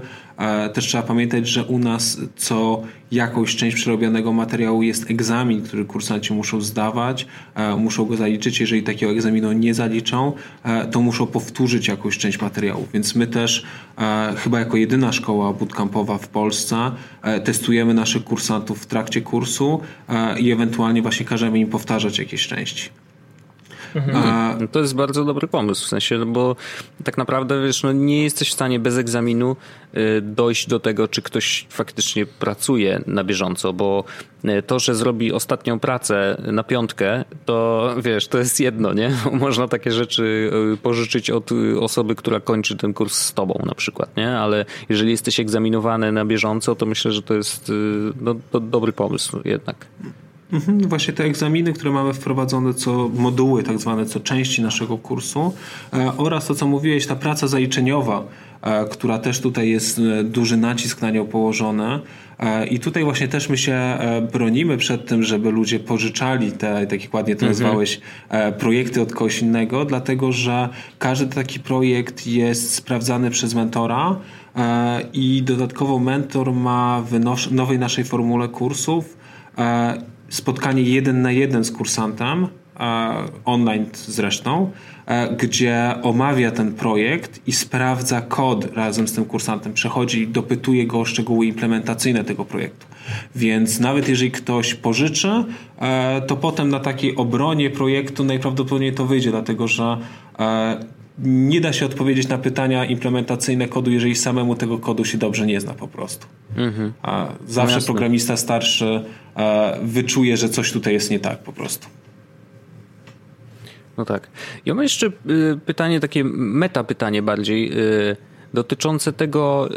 [0.75, 2.83] też trzeba pamiętać, że u nas co
[3.13, 7.27] jakąś część przerobionego materiału jest egzamin, który kursanci muszą zdawać,
[7.79, 8.61] muszą go zaliczyć.
[8.61, 9.75] Jeżeli takiego egzaminu nie
[10.63, 12.89] e, to muszą powtórzyć jakąś część materiału.
[12.93, 13.65] Więc my też
[14.37, 16.91] chyba jako jedyna szkoła bootcampowa w Polsce
[17.45, 19.81] testujemy naszych kursantów w trakcie kursu
[20.39, 22.91] i ewentualnie właśnie każemy im powtarzać jakieś części.
[23.95, 24.17] Mhm.
[24.17, 24.57] A...
[24.61, 26.57] No to jest bardzo dobry pomysł, w sensie, no bo
[27.05, 29.57] tak naprawdę wiesz, no nie jesteś w stanie bez egzaminu
[29.97, 34.05] y, dojść do tego, czy ktoś faktycznie pracuje na bieżąco, bo
[34.45, 39.13] y, to, że zrobi ostatnią pracę na piątkę, to wiesz, to jest jedno, nie?
[39.33, 44.17] Można takie rzeczy y, pożyczyć od osoby, która kończy ten kurs z tobą na przykład,
[44.17, 44.39] nie?
[44.39, 47.73] Ale jeżeli jesteś egzaminowany na bieżąco, to myślę, że to jest
[48.21, 49.87] no, to dobry pomysł jednak.
[50.53, 55.53] Mhm, właśnie te egzaminy, które mamy wprowadzone, co moduły, tak zwane, co części naszego kursu
[55.93, 58.25] e, oraz to, co mówiłeś, ta praca zaliczeniowa,
[58.63, 62.01] e, która też tutaj jest e, duży nacisk na nią położony.
[62.71, 63.99] I tutaj właśnie też my się
[64.33, 67.51] bronimy przed tym, żeby ludzie pożyczali te, tak jak ładnie to mhm.
[67.51, 68.01] nazwałeś,
[68.59, 74.17] projekty od kogoś innego, dlatego że każdy taki projekt jest sprawdzany przez mentora
[75.13, 77.21] i dodatkowo mentor ma w
[77.51, 79.17] nowej naszej formule kursów
[80.31, 82.49] spotkanie jeden na jeden z kursantem,
[83.45, 84.71] online zresztą,
[85.39, 89.73] gdzie omawia ten projekt i sprawdza kod razem z tym kursantem.
[89.73, 92.87] Przechodzi i dopytuje go o szczegóły implementacyjne tego projektu.
[93.35, 95.45] Więc nawet jeżeli ktoś pożyczy,
[96.27, 99.97] to potem na takiej obronie projektu najprawdopodobniej to wyjdzie, dlatego że
[101.23, 105.61] nie da się odpowiedzieć na pytania implementacyjne kodu, jeżeli samemu tego kodu się dobrze nie
[105.61, 106.27] zna po prostu.
[106.57, 106.93] Mhm.
[107.03, 109.03] A zawsze no programista starszy e,
[109.83, 111.87] wyczuje, że coś tutaj jest nie tak po prostu.
[113.97, 114.29] No tak.
[114.67, 118.17] Ja mam jeszcze y, pytanie, takie meta pytanie bardziej y,
[118.55, 119.69] dotyczące tego,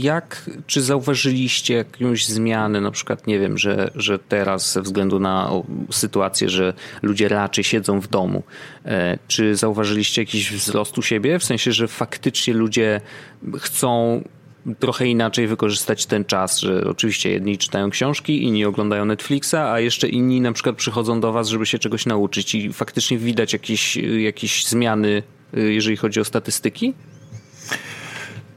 [0.00, 5.50] jak, czy zauważyliście jakąś zmianę, na przykład, nie wiem, że, że teraz ze względu na
[5.90, 8.42] sytuację, że ludzie raczej siedzą w domu,
[8.84, 13.00] e, czy zauważyliście jakiś wzrost u siebie, w sensie, że faktycznie ludzie
[13.58, 14.22] chcą
[14.78, 20.08] trochę inaczej wykorzystać ten czas, że oczywiście jedni czytają książki, inni oglądają Netflixa, a jeszcze
[20.08, 24.66] inni na przykład przychodzą do was, żeby się czegoś nauczyć i faktycznie widać jakieś, jakieś
[24.66, 25.22] zmiany,
[25.56, 26.94] y, jeżeli chodzi o statystyki?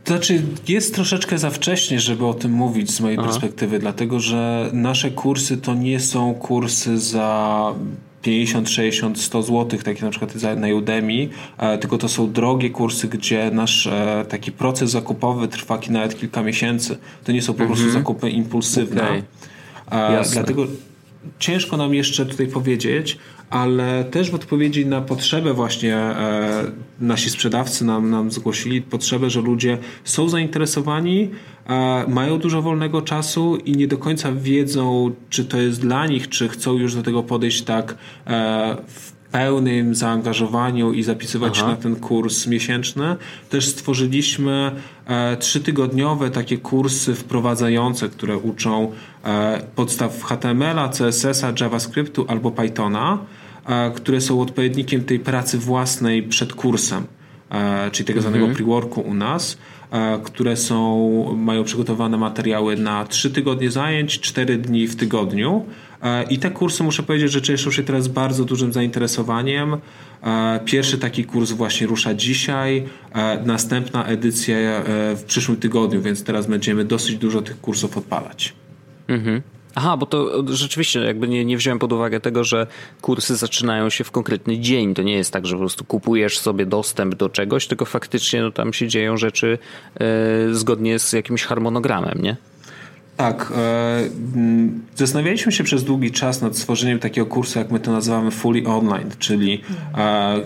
[0.04, 3.28] To znaczy, jest troszeczkę za wcześnie, żeby o tym mówić z mojej Aha.
[3.28, 7.74] perspektywy, dlatego że nasze kursy to nie są kursy za
[8.22, 13.08] 50, 60, 100 zł, takie na przykład na Udemy, e, tylko to są drogie kursy,
[13.08, 16.98] gdzie nasz e, taki proces zakupowy trwa nawet kilka miesięcy.
[17.24, 18.04] To nie są po prostu mhm.
[18.04, 19.24] zakupy impulsywne.
[19.88, 20.24] Okay.
[20.34, 20.68] Dlatego
[21.40, 23.18] ciężko nam jeszcze tutaj powiedzieć,
[23.50, 26.64] ale też w odpowiedzi na potrzebę właśnie e,
[27.00, 31.59] nasi sprzedawcy nam, nam zgłosili potrzebę, że ludzie są zainteresowani, e,
[32.08, 36.50] mają dużo wolnego czasu i nie do końca wiedzą, czy to jest dla nich, czy
[36.50, 37.98] chcą już do tego podejść tak
[38.28, 41.66] e, w pełnym zaangażowaniu i zapisywać Aha.
[41.66, 43.16] się na ten kurs miesięczny.
[43.50, 44.72] Też stworzyliśmy
[45.06, 48.92] e, trzytygodniowe takie kursy wprowadzające, które uczą
[49.24, 53.18] e, podstaw HTML-a, CSS-a, JavaScriptu albo Pythona
[53.96, 57.04] które są odpowiednikiem tej pracy własnej przed kursem,
[57.92, 58.58] czyli tego zwanego mhm.
[58.58, 59.58] pre-worku u nas,
[60.24, 65.66] które są, mają przygotowane materiały na 3 tygodnie zajęć, 4 dni w tygodniu.
[66.30, 69.78] I te kursy, muszę powiedzieć, że cieszą się teraz bardzo dużym zainteresowaniem.
[70.66, 72.84] Pierwszy taki kurs właśnie rusza dzisiaj,
[73.46, 74.84] następna edycja e,
[75.16, 78.54] w przyszłym tygodniu, więc teraz będziemy dosyć dużo tych kursów odpalać.
[79.08, 79.42] Mhm.
[79.76, 82.68] Aha, bo to rzeczywiście jakby nie, nie wziąłem pod uwagę tego, że
[83.02, 84.94] kursy zaczynają się w konkretny dzień.
[84.94, 88.52] To nie jest tak, że po prostu kupujesz sobie dostęp do czegoś, tylko faktycznie no,
[88.52, 89.58] tam się dzieją rzeczy
[89.96, 92.36] e, zgodnie z jakimś harmonogramem, nie?
[93.20, 93.54] Tak.
[93.58, 94.10] E,
[94.96, 99.10] zastanawialiśmy się przez długi czas nad stworzeniem takiego kursu, jak my to nazywamy fully online,
[99.20, 99.62] czyli
[99.98, 100.42] e,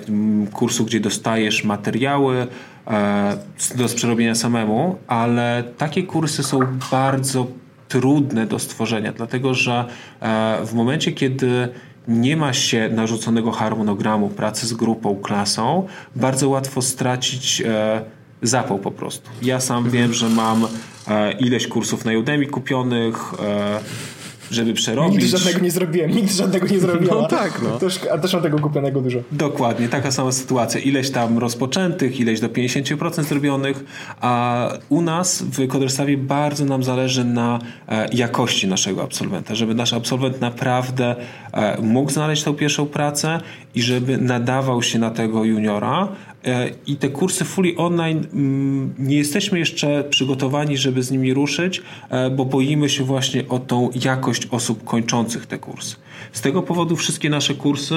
[0.53, 2.47] kursu, gdzie dostajesz materiały
[2.87, 3.37] e,
[3.75, 6.59] do przerobienia samemu, ale takie kursy są
[6.91, 7.47] bardzo
[7.93, 9.85] trudne do stworzenia, dlatego że
[10.21, 11.69] e, w momencie, kiedy
[12.07, 18.01] nie ma się narzuconego harmonogramu pracy z grupą, klasą, bardzo łatwo stracić e,
[18.41, 19.29] zapał po prostu.
[19.41, 20.67] Ja sam wiem, że mam
[21.07, 23.33] e, ileś kursów na Udemy kupionych,
[24.53, 25.11] żeby przerobić.
[25.13, 27.17] Nigdy żadnego nie zrobiłem, nigdy żadnego nie zrobiłem.
[27.17, 27.79] No tak, no.
[27.79, 29.19] Też, a też mam tego kupionego dużo.
[29.31, 30.81] Dokładnie, taka sama sytuacja.
[30.81, 33.83] Ileś tam rozpoczętych, ileś do 50% zrobionych,
[34.21, 39.93] a u nas w Coderstawie bardzo nam zależy na e, jakości naszego absolwenta, żeby nasz
[39.93, 41.15] absolwent naprawdę
[41.53, 43.39] e, mógł znaleźć tą pierwszą pracę
[43.75, 46.07] i żeby nadawał się na tego juniora,
[46.87, 52.29] I te kursy fully online mm, nie jesteśmy jeszcze przygotowani, żeby z nimi ruszyć, e,
[52.29, 55.95] bo boimy się właśnie o tą jakość osób kończących te kursy.
[56.31, 57.95] Z tego powodu wszystkie nasze kursy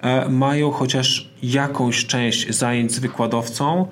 [0.00, 3.86] e, mają chociaż jakąś część zajęć z wykładowcą,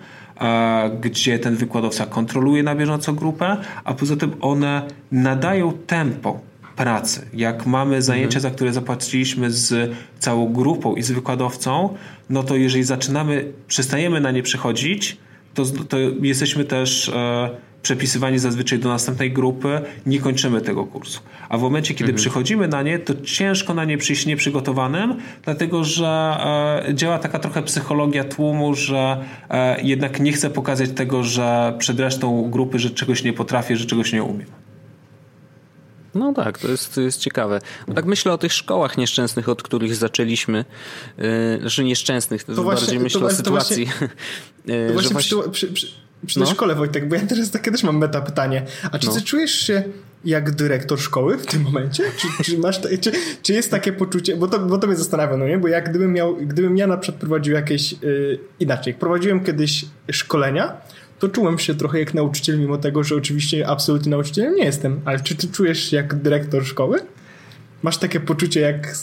[1.00, 4.82] gdzie ten wykładowca kontroluje na bieżąco grupę, a poza tym one
[5.12, 6.40] nadają tempo
[6.76, 7.26] pracy.
[7.34, 8.42] Jak mamy zajęcia, mhm.
[8.42, 11.94] za które zapłaciliśmy z całą grupą i z wykładowcą,
[12.30, 15.16] no to jeżeli zaczynamy, przestajemy na nie przychodzić,
[15.54, 17.50] to, to jesteśmy też e,
[17.82, 21.20] przepisywani zazwyczaj do następnej grupy, nie kończymy tego kursu.
[21.48, 22.16] A w momencie, kiedy mhm.
[22.16, 26.36] przychodzimy na nie, to ciężko na nie przyjść nieprzygotowanym, dlatego że
[26.88, 32.00] e, działa taka trochę psychologia tłumu, że e, jednak nie chcę pokazać tego, że przed
[32.00, 34.63] resztą grupy, że czegoś nie potrafię, że czegoś nie umiem.
[36.14, 37.60] No tak, to jest, to jest ciekawe.
[37.88, 40.64] Bo tak myślę o tych szkołach nieszczęsnych, od których zaczęliśmy.
[41.18, 41.24] Yy,
[41.60, 43.86] znaczy nieszczęsnych, to, to właśnie, bardziej myślę to, o sytuacji.
[43.86, 44.08] To właśnie,
[44.86, 45.52] to właśnie, właśnie...
[45.52, 45.86] Przy, przy,
[46.26, 46.46] przy, no?
[46.46, 48.66] tej szkole, Wojtek, bo ja teraz takie też mam meta pytanie.
[48.92, 49.14] A czy no.
[49.14, 49.82] ty czujesz się
[50.24, 52.04] jak dyrektor szkoły w tym momencie?
[52.16, 53.12] Czy, czy, masz, czy,
[53.42, 55.58] czy jest takie poczucie, bo to, bo to mnie zastanawia, no nie?
[55.58, 60.76] Bo jak gdybym miał, gdybym ja na przykład prowadził jakieś, yy, inaczej, prowadziłem kiedyś szkolenia,
[61.28, 65.00] to czułem się trochę jak nauczyciel, mimo tego, że oczywiście absolutnie nauczycielem nie jestem.
[65.04, 67.00] Ale czy ty czujesz się jak dyrektor szkoły?
[67.82, 68.96] Masz takie poczucie jak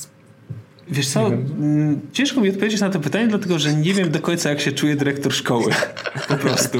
[0.91, 4.49] Wiesz co, mm, ciężko mi odpowiedzieć na to pytanie, dlatego że nie wiem do końca,
[4.49, 5.71] jak się czuje dyrektor szkoły.
[6.29, 6.79] Po prostu.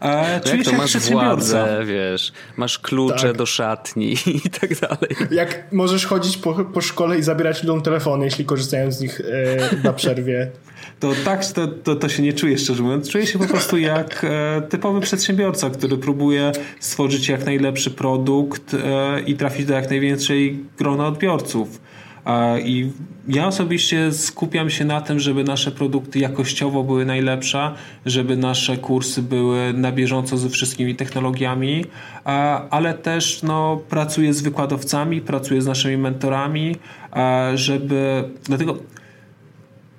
[0.00, 3.36] A, czuję jak to się masz władzę, wiesz, masz klucze tak.
[3.36, 5.16] do szatni i tak dalej.
[5.30, 9.76] Jak możesz chodzić po, po szkole i zabierać ludziom telefony, jeśli korzystają z nich e,
[9.84, 10.50] na przerwie.
[11.00, 13.08] To tak, to, to, to, się nie czuję, szczerze mówiąc.
[13.08, 19.20] Czuję się po prostu jak e, typowy przedsiębiorca, który próbuje stworzyć jak najlepszy produkt e,
[19.20, 21.80] i trafić do jak największej grona odbiorców.
[22.64, 22.90] I
[23.28, 27.74] ja osobiście skupiam się na tym, żeby nasze produkty jakościowo były najlepsze,
[28.06, 31.84] żeby nasze kursy były na bieżąco ze wszystkimi technologiami,
[32.70, 36.76] ale też no, pracuję z wykładowcami, pracuję z naszymi mentorami,
[37.54, 38.24] żeby.
[38.44, 38.78] Dlatego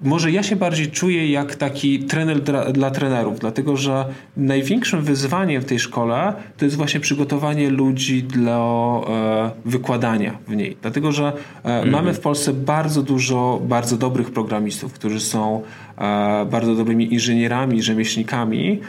[0.06, 4.06] może ja się bardziej czuję jak taki trener dla, dla, trenerów, dlatego że
[4.38, 10.78] największym wyzwaniem w tej szkole to jest właśnie przygotowanie ludzi dla e, wykładania w niej.
[10.82, 11.32] Dlatego, że e,
[11.64, 11.92] mhm.
[11.92, 15.62] mamy w Polsce bardzo dużo bardzo dobrych programistów, którzy są
[15.98, 18.80] e, bardzo dobrymi inżynierami, rzemieślnikami,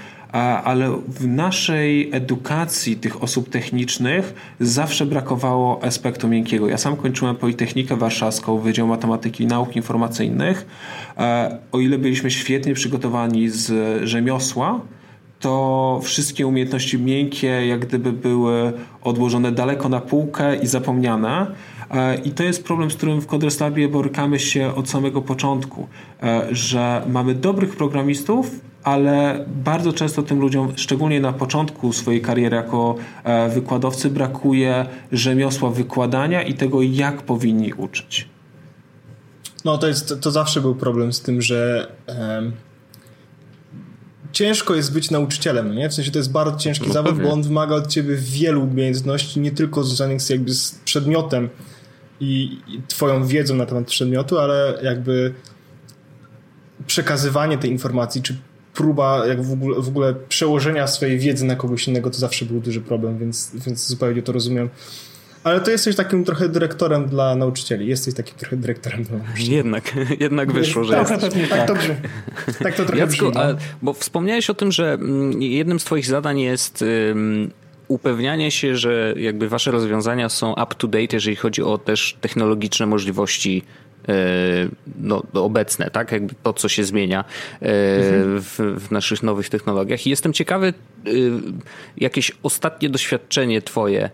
[0.65, 6.69] ale w naszej edukacji tych osób technicznych zawsze brakowało aspektu miękkiego.
[6.69, 10.67] Ja sam kończyłem Politechnikę Warszawską, Wydział Matematyki i Nauk Informacyjnych.
[11.73, 14.81] O ile byliśmy świetnie przygotowani z rzemiosła,
[15.41, 18.73] to wszystkie umiejętności miękkie jak gdyby były
[19.03, 21.47] odłożone daleko na półkę i zapomniane.
[22.25, 23.59] I to jest problem, z którym w Coders
[23.91, 25.87] borykamy się od samego początku,
[26.51, 28.51] że mamy dobrych programistów,
[28.87, 35.71] ale bardzo często tym ludziom, szczególnie na początku swojej kariery jako e, wykładowcy, brakuje rzemiosła
[35.71, 38.29] wykładania i tego, jak powinni uczyć.
[39.65, 42.53] No to, jest, to zawsze był problem z tym, że um,
[44.33, 45.89] ciężko jest być nauczycielem, nie?
[45.89, 47.25] W sensie to jest bardzo ciężki no zawód, pewnie.
[47.25, 51.49] bo on wymaga od ciebie wielu umiejętności, nie tylko związanych z, jakby z przedmiotem
[52.21, 55.35] i, i twoją wiedzą na temat przedmiotu, ale jakby
[56.87, 58.37] przekazywanie tej informacji, czy
[58.77, 62.61] próba jak w ogóle, w ogóle przełożenia swojej wiedzy na kogoś innego to zawsze był
[62.61, 64.69] duży problem, więc, więc zupełnie to rozumiem.
[65.45, 67.87] Ale to jesteś takim trochę dyrektorem dla nauczycieli.
[67.87, 69.57] Jesteś takim trochę dyrektorem dla nauczycieli.
[69.57, 71.49] Jednak, jednak wyszło, że tak, jesteś.
[71.49, 71.95] Tak, tak, to brzmi.
[72.63, 73.43] tak to trochę Jacku, brzmi.
[73.45, 73.57] No.
[73.83, 77.51] bo wspomniałeś o tym, że mm, jednym z twoich zadań jest um,
[77.89, 82.87] upewnianie się, że jakby wasze rozwiązania są up to date, jeżeli chodzi o też technologiczne
[82.87, 83.63] możliwości
[84.99, 86.13] no, obecne, tak?
[86.13, 87.25] Jakby to, co się zmienia e,
[87.61, 90.07] w, w, naszych nowych technologiach.
[90.07, 91.11] I jestem ciekawy, e,
[91.97, 94.11] jakieś ostatnie doświadczenie twoje,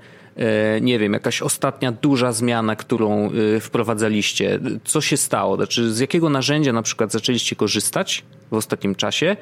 [0.80, 3.30] nie wiem, jakaś ostatnia duża zmiana, którą
[3.60, 4.58] wprowadzaliście.
[4.84, 5.56] Co się stało?
[5.56, 9.36] Znaczy, z jakiego narzędzia na przykład zaczęliście korzystać w ostatnim czasie,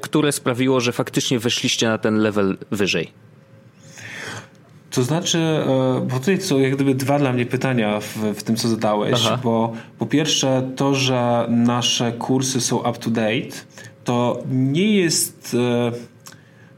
[0.00, 3.12] które sprawiło, że faktycznie weszliście na ten level wyżej?
[4.92, 8.56] To znaczy, e, bo tutaj są jak gdyby dwa dla mnie pytania w, w tym,
[8.56, 9.38] co zadałeś, Aha.
[9.44, 13.56] bo po pierwsze to, że nasze kursy są up to date,
[14.04, 15.92] to nie jest e,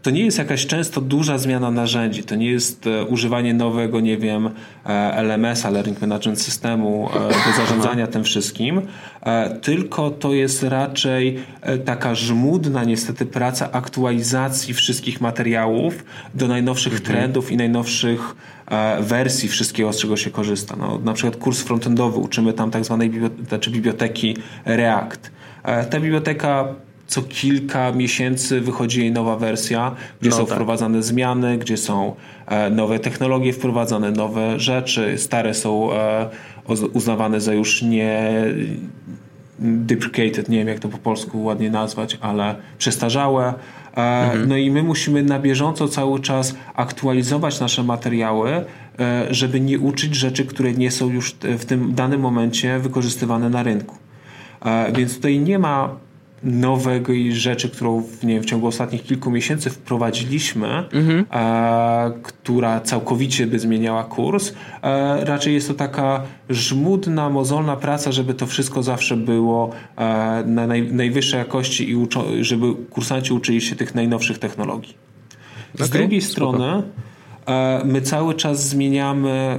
[0.04, 4.18] to nie jest jakaś często duża zmiana narzędzi, to nie jest e, używanie nowego, nie
[4.18, 4.50] wiem,
[4.86, 8.82] e, LMS-a, Learning Management Systemu e, do zarządzania tym wszystkim,
[9.62, 11.38] tylko to jest raczej
[11.84, 17.12] taka żmudna niestety praca aktualizacji wszystkich materiałów do najnowszych mhm.
[17.12, 18.36] trendów i najnowszych
[19.00, 20.76] wersji wszystkiego, z czego się korzysta.
[20.76, 25.30] No, na przykład kurs frontendowy, uczymy tam tak zwanej biblioteki, znaczy biblioteki React.
[25.90, 26.74] Ta biblioteka
[27.06, 30.54] co kilka miesięcy wychodzi jej nowa wersja, gdzie no są tak.
[30.54, 32.14] wprowadzane zmiany, gdzie są
[32.46, 36.28] e, nowe technologie wprowadzane, nowe rzeczy, stare są e,
[36.92, 38.44] uznawane za już nie
[39.58, 43.54] deprecated, nie wiem jak to po polsku ładnie nazwać, ale przestarzałe.
[43.96, 44.48] E, mhm.
[44.48, 48.64] No i my musimy na bieżąco cały czas aktualizować nasze materiały,
[49.30, 53.96] żeby nie uczyć rzeczy, które nie są już w tym danym momencie wykorzystywane na rynku.
[54.92, 55.96] Więc tutaj nie ma
[56.44, 61.24] nowej rzeczy, którą w, nie wiem, w ciągu ostatnich kilku miesięcy wprowadziliśmy, mhm.
[61.30, 64.52] a, która całkowicie by zmieniała kurs.
[64.82, 70.66] A, raczej jest to taka żmudna, mozolna praca, żeby to wszystko zawsze było a, na
[70.66, 74.94] naj, najwyższej jakości i uczo, żeby kursanci uczyli się tych najnowszych technologii.
[75.74, 76.52] Z okay, drugiej spoko.
[76.52, 76.82] strony
[77.84, 79.58] my cały czas zmieniamy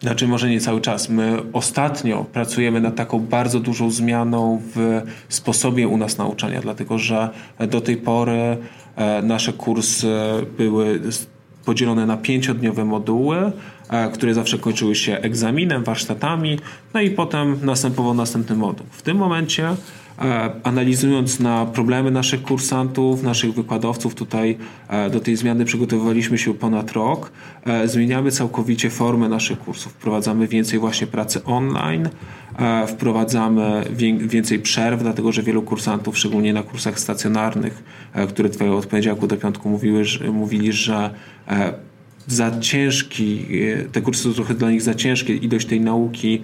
[0.00, 1.08] znaczy może nie cały czas.
[1.08, 7.30] My ostatnio pracujemy nad taką bardzo dużą zmianą w sposobie u nas nauczania, dlatego że
[7.68, 8.56] do tej pory
[8.96, 10.12] e, nasze kursy
[10.58, 11.00] były
[11.64, 13.52] podzielone na pięciodniowe moduły,
[13.88, 16.58] e, które zawsze kończyły się egzaminem, warsztatami,
[16.94, 18.86] no i potem następował następny moduł.
[18.90, 19.76] W tym momencie
[20.62, 24.58] analizując na problemy naszych kursantów, naszych wykładowców, tutaj
[25.12, 27.32] do tej zmiany przygotowywaliśmy się ponad rok,
[27.84, 29.92] zmieniamy całkowicie formę naszych kursów.
[29.92, 32.08] Wprowadzamy więcej właśnie pracy online,
[32.86, 33.84] wprowadzamy
[34.18, 37.82] więcej przerw, dlatego że wielu kursantów, szczególnie na kursach stacjonarnych,
[38.28, 40.02] które trwają od poniedziałku do piątku, mówiły,
[40.32, 41.10] mówili, że
[42.26, 43.46] za ciężki,
[43.78, 46.42] e, te kursy są trochę dla nich za ciężkie, ilość tej nauki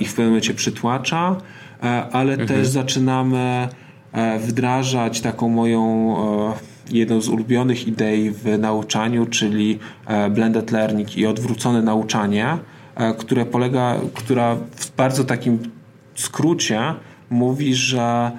[0.00, 1.40] ich w pewnym momencie przytłacza, e,
[2.12, 2.48] ale mhm.
[2.48, 3.68] też zaczynamy
[4.12, 6.14] e, wdrażać taką moją
[6.90, 9.78] jedną z ulubionych idei w nauczaniu, czyli
[10.30, 12.58] blended learning i odwrócone nauczanie,
[13.18, 15.58] które polega, która w bardzo takim
[16.14, 16.80] skrócie
[17.30, 18.30] mówi, że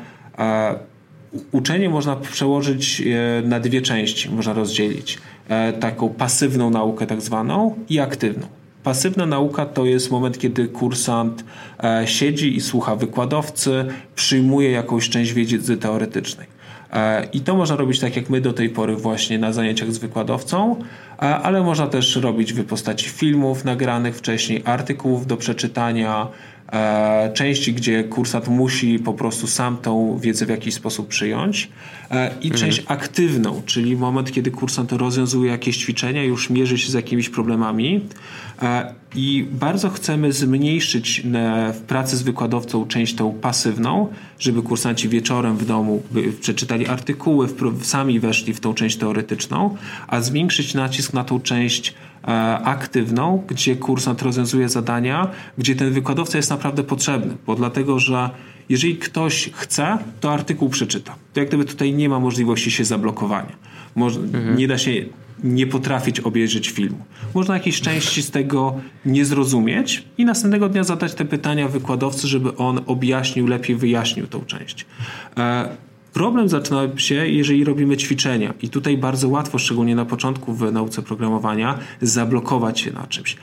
[1.51, 3.03] uczenie można przełożyć
[3.43, 5.17] na dwie części, można rozdzielić.
[5.49, 8.47] E, taką pasywną naukę tak zwaną i aktywną.
[8.85, 11.43] Pasywna nauka to jest moment, kiedy kursant
[11.83, 16.47] e, siedzi i słucha wykładowcy, przyjmuje jakąś część wiedzy teoretycznej.
[16.93, 19.97] E, I to można robić tak jak my do tej pory właśnie na zajęciach z
[19.97, 20.75] wykładowcą,
[21.17, 26.27] ale można też robić w postaci filmów nagranych wcześniej, artykułów do przeczytania,
[26.73, 31.69] E, części, gdzie kursant musi po prostu sam tą wiedzę w jakiś sposób przyjąć
[32.11, 32.53] e, i mhm.
[32.53, 38.01] część aktywną, czyli moment, kiedy kursant rozwiązuje jakieś ćwiczenia, już mierzy się z jakimiś problemami
[38.61, 41.23] e, i bardzo chcemy zmniejszyć
[41.73, 44.07] w pracy z wykładowcą część tą pasywną,
[44.39, 46.03] żeby kursanci wieczorem w domu
[46.41, 47.47] przeczytali artykuły,
[47.81, 49.77] sami weszli w tą część teoretyczną,
[50.07, 51.93] a zwiększyć nacisk na tą część
[52.27, 55.27] E, aktywną, gdzie kursant rozwiązuje zadania,
[55.57, 58.29] gdzie ten wykładowca jest naprawdę potrzebny, bo dlatego, że
[58.69, 61.15] jeżeli ktoś chce, to artykuł przeczyta.
[61.33, 63.55] To jak gdyby tutaj nie ma możliwości się zablokowania.
[63.95, 64.57] Może, mhm.
[64.57, 65.05] Nie da się
[65.43, 66.97] nie potrafić obejrzeć filmu.
[67.33, 72.55] Można jakieś części z tego nie zrozumieć i następnego dnia zadać te pytania wykładowcy, żeby
[72.55, 74.85] on objaśnił, lepiej wyjaśnił tą część.
[75.37, 75.69] E,
[76.15, 81.01] Problem zaczyna się, jeżeli robimy ćwiczenia i tutaj bardzo łatwo, szczególnie na początku w nauce
[81.01, 83.37] programowania, zablokować się na czymś.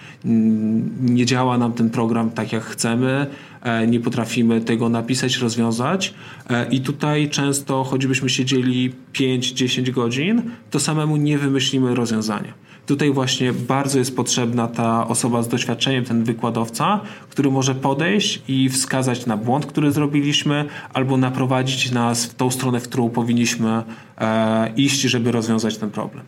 [1.01, 3.27] Nie działa nam ten program tak, jak chcemy,
[3.62, 6.14] e, nie potrafimy tego napisać, rozwiązać
[6.51, 12.53] e, i tutaj często, choćbyśmy siedzieli 5-10 godzin, to samemu nie wymyślimy rozwiązania.
[12.87, 18.68] Tutaj właśnie bardzo jest potrzebna ta osoba z doświadczeniem, ten wykładowca, który może podejść i
[18.68, 23.83] wskazać na błąd, który zrobiliśmy, albo naprowadzić nas w tą stronę, w którą powinniśmy
[24.18, 26.24] e, iść, żeby rozwiązać ten problem.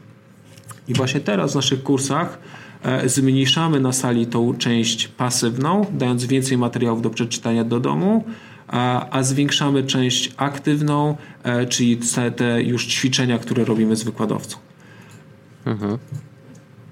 [0.88, 2.38] I właśnie teraz w naszych kursach
[2.82, 8.24] e, zmniejszamy na sali tą część pasywną, dając więcej materiałów do przeczytania do domu,
[8.68, 12.00] a, a zwiększamy część aktywną, e, czyli
[12.36, 14.56] te już ćwiczenia, które robimy z wykładowcą.
[15.66, 15.98] Mhm.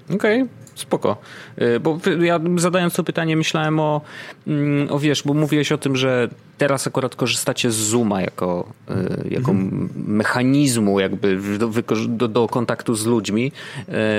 [0.09, 0.47] Okej, okay.
[0.75, 1.17] Spoko.
[1.61, 4.01] Y, bo ja zadając to pytanie myślałem o,
[4.47, 9.29] mm, o wiesz, bo mówiłeś o tym, że teraz akurat korzystacie z Zooma jako, y,
[9.29, 9.89] jako mhm.
[9.95, 11.69] mechanizmu jakby do,
[12.07, 13.51] do, do, kontaktu z ludźmi.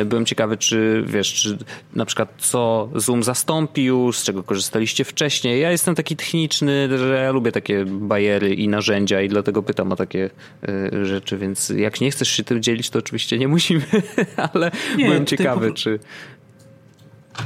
[0.00, 1.58] Y, byłem ciekawy, czy wiesz, czy
[1.94, 5.60] na przykład co Zoom zastąpił, z czego korzystaliście wcześniej.
[5.60, 9.96] Ja jestem taki techniczny, że ja lubię takie bajery i narzędzia i dlatego pytam o
[9.96, 10.30] takie
[11.02, 13.84] rzeczy, więc jak nie chcesz się tym dzielić, to oczywiście nie musimy,
[14.52, 15.74] ale nie, byłem ciekawy, po...
[15.74, 15.98] czy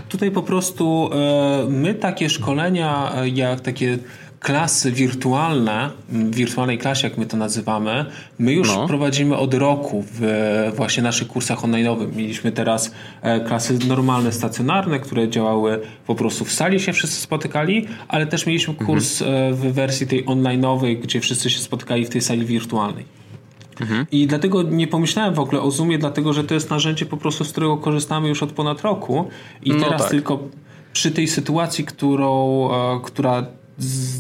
[0.09, 3.99] Tutaj po prostu e, my takie szkolenia, e, jak takie
[4.41, 8.07] klasy wirtualne, w wirtualnej klasie, jak my to nazywamy,
[8.39, 8.87] my już no.
[8.87, 10.23] prowadzimy od roku w
[10.77, 12.17] właśnie naszych kursach online'owych.
[12.17, 12.91] Mieliśmy teraz
[13.23, 18.47] e, klasy normalne, stacjonarne, które działały po prostu w sali, się wszyscy spotykali, ale też
[18.47, 19.55] mieliśmy kurs mhm.
[19.55, 23.18] w wersji tej online'owej, gdzie wszyscy się spotykali w tej sali wirtualnej.
[23.81, 24.07] Mhm.
[24.13, 27.45] I dlatego nie pomyślałem w ogóle o Zoomie, dlatego że to jest narzędzie po prostu,
[27.45, 29.29] z którego korzystamy już od ponad roku
[29.63, 30.11] i no teraz tak.
[30.11, 30.39] tylko
[30.93, 33.47] przy tej sytuacji, którą, e, która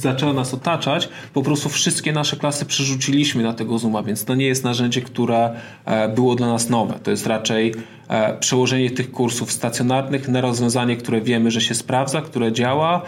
[0.01, 4.47] zaczęła nas otaczać, po prostu wszystkie nasze klasy przerzuciliśmy na tego Zooma, więc to nie
[4.47, 6.99] jest narzędzie, które e, było dla nas nowe.
[7.03, 7.75] To jest raczej
[8.09, 13.03] e, przełożenie tych kursów stacjonarnych na rozwiązanie, które wiemy, że się sprawdza, które działa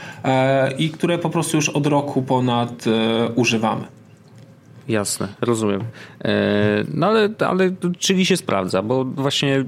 [0.79, 2.85] i które po prostu już od roku ponad
[3.37, 4.00] używamy.
[4.89, 5.81] Jasne, rozumiem.
[6.25, 9.65] E, no ale, ale czyli się sprawdza, bo właśnie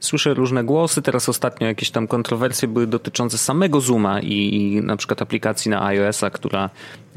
[0.00, 1.02] słyszę różne głosy.
[1.02, 5.84] Teraz ostatnio jakieś tam kontrowersje były dotyczące samego Zooma i, i na przykład aplikacji na
[5.84, 6.70] iOS-a, która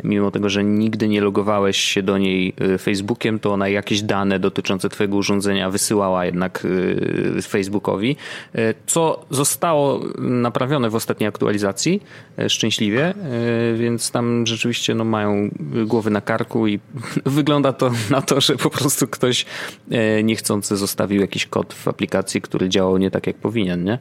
[0.04, 4.40] mimo tego, że nigdy nie logowałeś się do niej y, Facebookiem, to ona jakieś dane
[4.40, 8.16] dotyczące twojego urządzenia wysyłała jednak y, Facebookowi,
[8.56, 12.04] y, co zostało naprawione w ostatniej aktualizacji
[12.48, 13.14] szczęśliwie,
[13.76, 15.50] więc tam rzeczywiście no, mają
[15.86, 16.80] głowy na karku i
[17.36, 19.46] wygląda to na to, że po prostu ktoś
[20.24, 24.00] niechcący zostawił jakiś kod w aplikacji, który działał nie tak jak powinien, nie?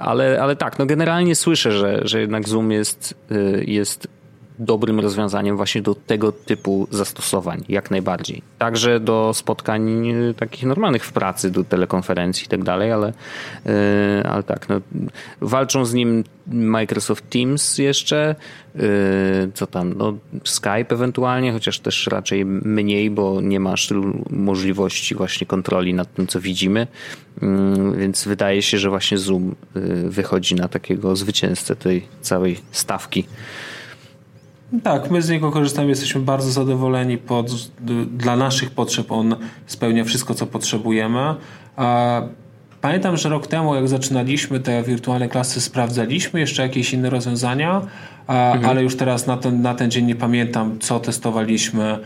[0.00, 3.14] Ale, ale tak, no generalnie słyszę, że, że jednak Zoom jest,
[3.66, 4.08] jest
[4.60, 8.42] dobrym rozwiązaniem właśnie do tego typu zastosowań, jak najbardziej.
[8.58, 13.12] Także do spotkań y, takich normalnych w pracy, do telekonferencji i tak dalej, ale, y,
[14.28, 14.80] ale tak, no,
[15.40, 18.34] walczą z nim Microsoft Teams jeszcze,
[19.54, 25.46] co tam, no, Skype ewentualnie, chociaż też raczej mniej, bo nie masz tylu możliwości właśnie
[25.46, 26.86] kontroli nad tym, co widzimy,
[27.42, 29.54] mm, więc wydaje się, że właśnie Zoom
[30.04, 33.24] wychodzi na takiego zwycięzcę tej całej stawki.
[34.82, 37.18] Tak, my z niego korzystamy, jesteśmy bardzo zadowoleni.
[37.18, 37.46] Pod,
[38.10, 41.34] dla naszych potrzeb on spełnia wszystko, co potrzebujemy.
[42.80, 47.80] Pamiętam, że rok temu, jak zaczynaliśmy te wirtualne klasy, sprawdzaliśmy jeszcze jakieś inne rozwiązania,
[48.28, 48.64] mhm.
[48.64, 51.98] ale już teraz na ten, na ten dzień nie pamiętam, co testowaliśmy.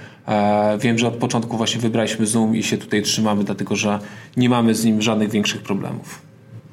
[0.81, 3.99] Wiem, że od początku właśnie wybraliśmy Zoom i się tutaj trzymamy, dlatego że
[4.37, 6.23] nie mamy z nim żadnych większych problemów.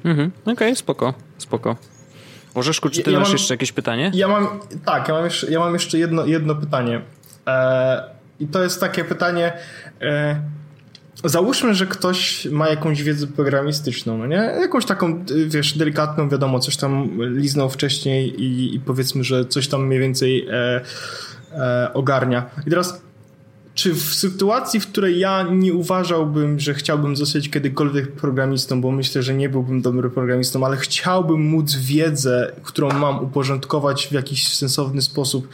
[0.04, 0.30] Mhm.
[0.42, 1.76] Okej, okay, spoko, spoko.
[2.54, 4.10] Orzeszku, czy ty ja masz mam, jeszcze jakieś pytanie?
[4.14, 7.00] Ja mam, tak, ja mam jeszcze, ja mam jeszcze jedno, jedno pytanie.
[7.46, 8.04] E,
[8.40, 9.52] I to jest takie pytanie.
[10.00, 10.36] E,
[11.24, 14.36] załóżmy, że ktoś ma jakąś wiedzę programistyczną, no nie?
[14.60, 19.86] Jakąś taką, wiesz, delikatną, wiadomo, coś tam liznął wcześniej i, i powiedzmy, że coś tam
[19.86, 20.80] mniej więcej e,
[21.52, 22.50] e ogarnia.
[22.66, 23.02] I teraz
[23.74, 29.22] czy w sytuacji, w której ja nie uważałbym, że chciałbym zostać kiedykolwiek programistą, bo myślę,
[29.22, 35.02] że nie byłbym dobrym programistą, ale chciałbym móc wiedzę, którą mam uporządkować w jakiś sensowny
[35.02, 35.48] sposób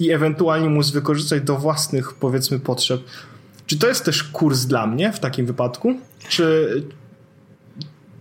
[0.00, 3.00] i ewentualnie móc wykorzystać do własnych, powiedzmy, potrzeb.
[3.66, 5.94] Czy to jest też kurs dla mnie w takim wypadku?
[6.28, 6.82] Czy,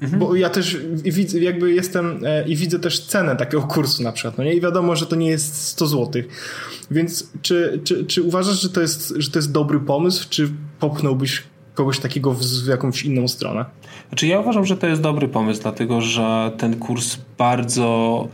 [0.01, 0.19] Mhm.
[0.19, 4.37] Bo ja też widzę, jakby jestem e, i widzę też cenę takiego kursu na przykład,
[4.37, 4.53] no nie?
[4.53, 6.23] I wiadomo, że to nie jest 100 zł.
[6.91, 10.49] Więc czy, czy, czy uważasz, że to, jest, że to jest dobry pomysł, czy
[10.79, 11.43] popchnąłbyś
[11.73, 13.65] kogoś takiego w, w jakąś inną stronę?
[14.09, 18.27] Znaczy ja uważam, że to jest dobry pomysł, dlatego że ten kurs bardzo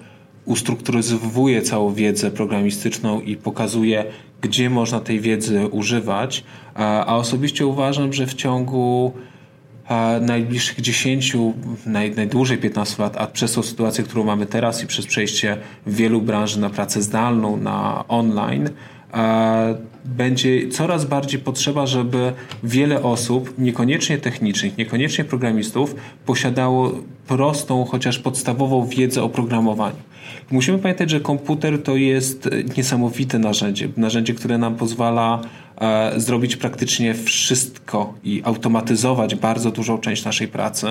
[0.45, 4.05] ustrukturyzowuje całą wiedzę programistyczną i pokazuje,
[4.41, 6.43] gdzie można tej wiedzy używać,
[6.75, 9.13] a osobiście uważam, że w ciągu
[10.21, 11.37] najbliższych 10,
[11.85, 15.57] naj, najdłużej 15 lat, a przez tą sytuację, którą mamy teraz i przez przejście
[15.87, 18.69] wielu branży na pracę zdalną, na online,
[20.05, 22.33] będzie coraz bardziej potrzeba, żeby
[22.63, 26.91] wiele osób, niekoniecznie technicznych, niekoniecznie programistów, posiadało
[27.27, 29.95] prostą, chociaż podstawową wiedzę o programowaniu.
[30.51, 33.89] Musimy pamiętać, że komputer to jest niesamowite narzędzie.
[33.97, 35.41] Narzędzie, które nam pozwala
[36.17, 40.87] zrobić praktycznie wszystko i automatyzować bardzo dużą część naszej pracy.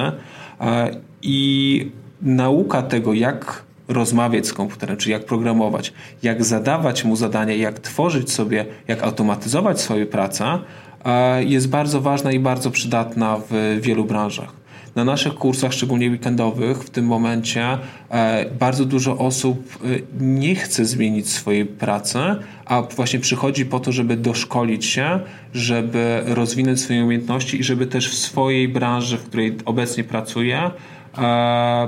[0.60, 0.90] E,
[1.22, 1.90] I
[2.22, 8.32] nauka tego, jak rozmawiać z komputerem, czyli jak programować, jak zadawać mu zadania, jak tworzyć
[8.32, 10.58] sobie, jak automatyzować swoją pracę,
[11.04, 14.65] e, jest bardzo ważna i bardzo przydatna w wielu branżach.
[14.96, 17.78] Na naszych kursach, szczególnie weekendowych, w tym momencie
[18.10, 19.88] e, bardzo dużo osób e,
[20.20, 22.18] nie chce zmienić swojej pracy,
[22.64, 25.20] a właśnie przychodzi po to, żeby doszkolić się,
[25.54, 30.70] żeby rozwinąć swoje umiejętności i żeby też w swojej branży, w której obecnie pracuje,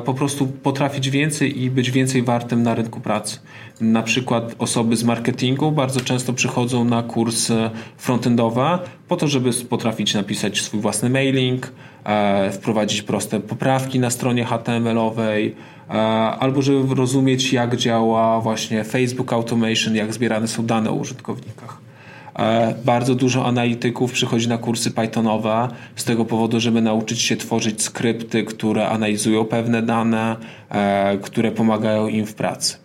[0.04, 3.38] po prostu potrafić więcej i być więcej wartym na rynku pracy.
[3.80, 10.14] Na przykład osoby z marketingu bardzo często przychodzą na kursy frontendowe po to, żeby potrafić
[10.14, 11.72] napisać swój własny mailing,
[12.04, 15.54] e, wprowadzić proste poprawki na stronie HTML-owej,
[15.88, 15.92] e,
[16.38, 21.87] albo żeby rozumieć, jak działa właśnie Facebook Automation, jak zbierane są dane o użytkownikach.
[22.38, 27.82] E, bardzo dużo analityków przychodzi na kursy Pythonowe z tego powodu, żeby nauczyć się tworzyć
[27.82, 30.36] skrypty, które analizują pewne dane,
[30.70, 32.76] e, które pomagają im w pracy.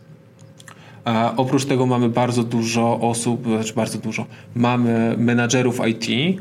[1.07, 4.25] E, oprócz tego mamy bardzo dużo osób, znaczy bardzo dużo,
[4.55, 6.39] mamy menadżerów IT,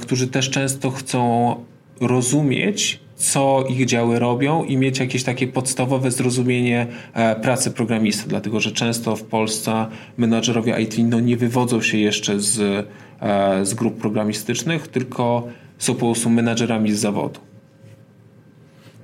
[0.00, 1.54] którzy też często chcą
[2.00, 8.60] rozumieć, co ich działy robią i mieć jakieś takie podstawowe zrozumienie e, pracy programisty, dlatego
[8.60, 9.86] że często w Polsce
[10.16, 12.86] menadżerowie IT no, nie wywodzą się jeszcze z,
[13.20, 15.48] e, z grup programistycznych, tylko
[15.78, 17.40] są po prostu menadżerami z zawodu.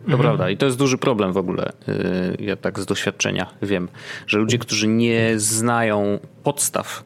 [0.03, 0.21] To mhm.
[0.21, 1.73] prawda i to jest duży problem w ogóle.
[1.89, 3.89] Y, ja tak z doświadczenia wiem,
[4.27, 7.05] że ludzie, którzy nie znają podstaw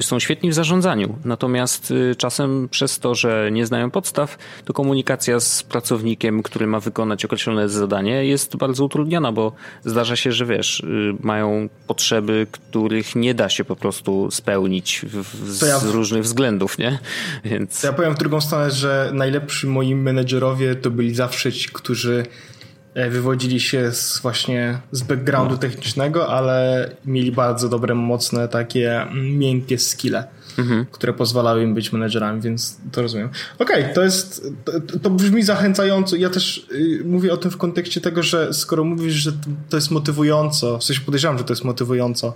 [0.00, 5.40] są świetni w zarządzaniu, natomiast y, czasem przez to, że nie znają podstaw, to komunikacja
[5.40, 9.52] z pracownikiem, który ma wykonać określone zadanie jest bardzo utrudniona, bo
[9.84, 15.50] zdarza się, że wiesz, y, mają potrzeby, których nie da się po prostu spełnić w,
[15.52, 16.98] z ja, różnych względów, nie?
[17.44, 17.82] Więc...
[17.82, 22.53] ja powiem w drugą stronę, że najlepsi moi menedżerowie to byli zawsze ci, którzy E,
[22.94, 25.60] wywodzili się z właśnie z backgroundu no.
[25.60, 30.24] technicznego, ale mieli bardzo dobre, mocne, takie miękkie skille,
[30.58, 30.86] mhm.
[30.90, 33.28] które pozwalały im być menedżerami, więc to rozumiem.
[33.58, 36.16] Okej, okay, to jest, to, to, brzmi zachęcająco.
[36.16, 39.32] Ja też y, mówię o tym w kontekście tego, że skoro mówisz, że
[39.68, 42.34] to jest motywująco, w sensie podejrzewam, że to jest motywująco,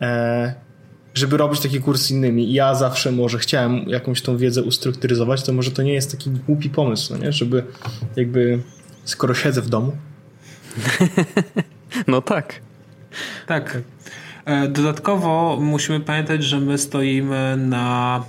[0.00, 0.54] e,
[1.14, 2.52] żeby robić taki kurs z innymi.
[2.52, 6.70] Ja zawsze może chciałem jakąś tą wiedzę ustrukturyzować, to może to nie jest taki głupi
[6.70, 7.32] pomysł, no nie?
[7.32, 7.64] żeby
[8.16, 8.62] jakby
[9.04, 9.96] skoro siedzę w domu.
[12.06, 12.60] no tak.
[13.46, 13.78] Tak.
[14.44, 18.24] E, dodatkowo musimy pamiętać, że my stoimy na,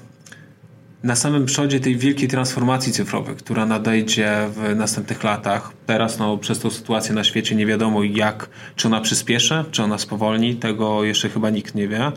[1.03, 5.71] na samym przodzie tej wielkiej transformacji cyfrowej, która nadejdzie w następnych latach.
[5.85, 9.97] Teraz no, przez tą sytuację na świecie nie wiadomo jak, czy ona przyspieszy, czy ona
[9.97, 12.11] spowolni, tego jeszcze chyba nikt nie wie.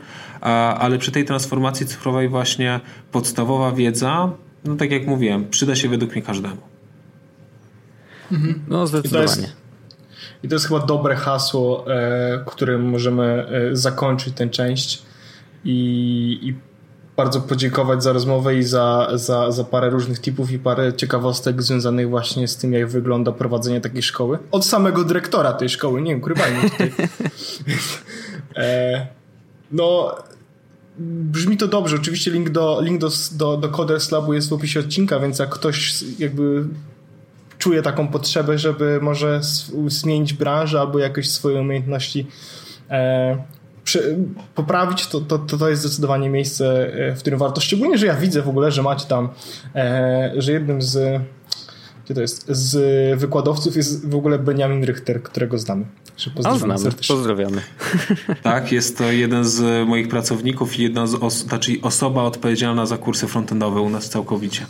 [0.78, 2.80] Ale przy tej transformacji cyfrowej właśnie
[3.12, 4.32] podstawowa wiedza,
[4.64, 6.75] no tak jak mówiłem, przyda się według mnie każdemu.
[8.32, 8.62] Mhm.
[8.68, 9.52] No zdecydowanie.
[10.42, 15.02] I to jest chyba dobre hasło, e, którym możemy e, zakończyć tę część
[15.64, 16.54] i, i
[17.16, 22.10] bardzo podziękować za rozmowę i za, za, za parę różnych tipów i parę ciekawostek związanych
[22.10, 24.38] właśnie z tym, jak wygląda prowadzenie takiej szkoły.
[24.50, 26.92] Od samego dyrektora tej szkoły, nie ukrywajmy tutaj.
[28.56, 29.06] e,
[29.72, 30.14] no,
[30.98, 31.96] brzmi to dobrze.
[31.96, 35.50] Oczywiście link do, link do, do, do Coders Labu jest w opisie odcinka, więc jak
[35.50, 36.64] ktoś jakby
[37.58, 39.40] czuje taką potrzebę, żeby może
[39.86, 42.26] zmienić branżę albo jakoś swoje umiejętności
[42.90, 43.36] e,
[43.84, 44.18] przy,
[44.54, 47.60] poprawić, to, to, to jest zdecydowanie miejsce, e, w którym warto.
[47.60, 49.28] Szczególnie, że ja widzę w ogóle, że macie tam,
[49.74, 51.22] e, że jednym z
[52.06, 52.46] gdzie to jest?
[52.48, 55.86] Z wykładowców jest w ogóle Benjamin Richter, którego znamy.
[56.44, 56.90] A, znamy.
[57.08, 57.62] Pozdrawiamy.
[58.42, 62.98] Tak, jest to jeden z moich pracowników i jedna z os znaczy osoba odpowiedzialna za
[62.98, 64.66] kursy frontendowe u nas całkowicie.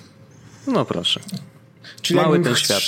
[0.66, 1.20] No proszę.
[2.06, 2.82] Czyli Mały ten świat.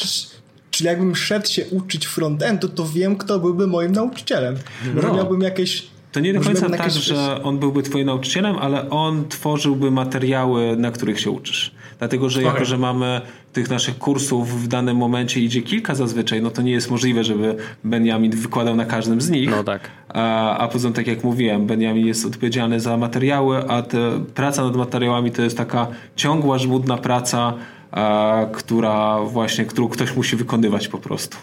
[0.70, 4.56] Czyli jakbym szedł się uczyć frontendu, to wiem, kto byłby moim nauczycielem.
[4.94, 5.14] No.
[5.14, 9.90] miałbym jakieś to nie do końca tak, że on byłby twoim nauczycielem, ale on tworzyłby
[9.90, 11.74] materiały, na których się uczysz.
[11.98, 12.52] Dlatego, że okay.
[12.52, 13.20] jako, że mamy
[13.52, 17.56] tych naszych kursów w danym momencie idzie kilka zazwyczaj, no to nie jest możliwe, żeby
[17.84, 19.50] Benjamin wykładał na każdym z nich.
[19.50, 19.90] No tak.
[20.08, 24.64] A, a poza tym, tak jak mówiłem, Benjamin jest odpowiedzialny za materiały, a te, praca
[24.64, 25.86] nad materiałami to jest taka
[26.16, 27.54] ciągła, żmudna praca,
[28.52, 31.36] która właśnie, którą ktoś musi wykonywać po prostu.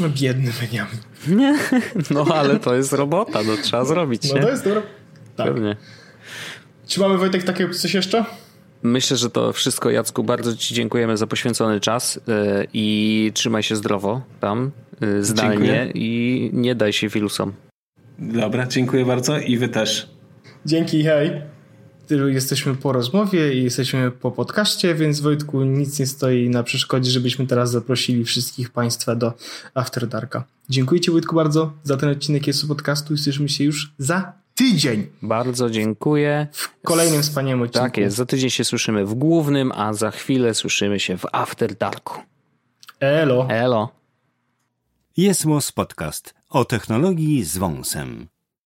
[0.00, 0.98] No biedny Benjamin.
[2.10, 4.32] No ale to jest robota, no trzeba zrobić.
[4.34, 4.82] No to jest dobra.
[5.36, 5.46] Tak.
[5.46, 5.76] Pewnie.
[6.86, 8.24] Czy mamy Wojtek takie coś jeszcze?
[8.82, 10.24] Myślę, że to wszystko, Jacku.
[10.24, 15.90] Bardzo Ci dziękujemy za poświęcony czas e, i trzymaj się zdrowo tam, e, zdalnie dziękuję.
[15.94, 17.52] i nie daj się wirusom.
[18.18, 20.10] Dobra, dziękuję bardzo i Wy też.
[20.66, 21.53] Dzięki, hej
[22.10, 27.46] jesteśmy po rozmowie i jesteśmy po podcaście, więc Wojtku nic nie stoi na przeszkodzie, żebyśmy
[27.46, 29.32] teraz zaprosili wszystkich Państwa do
[29.74, 30.44] After Darka.
[30.68, 35.06] Dziękuję Ci Wojtku bardzo za ten odcinek jest podcastu i słyszymy się już za tydzień.
[35.22, 36.46] Bardzo dziękuję.
[36.52, 37.86] W kolejnym wspaniałym odcinku.
[37.86, 41.74] Tak jest, za tydzień się słyszymy w głównym, a za chwilę słyszymy się w After
[41.74, 42.20] Darku.
[43.00, 43.46] Elo.
[43.50, 43.88] Elo.
[45.16, 45.44] Jest
[45.74, 48.33] Podcast o technologii z wąsem.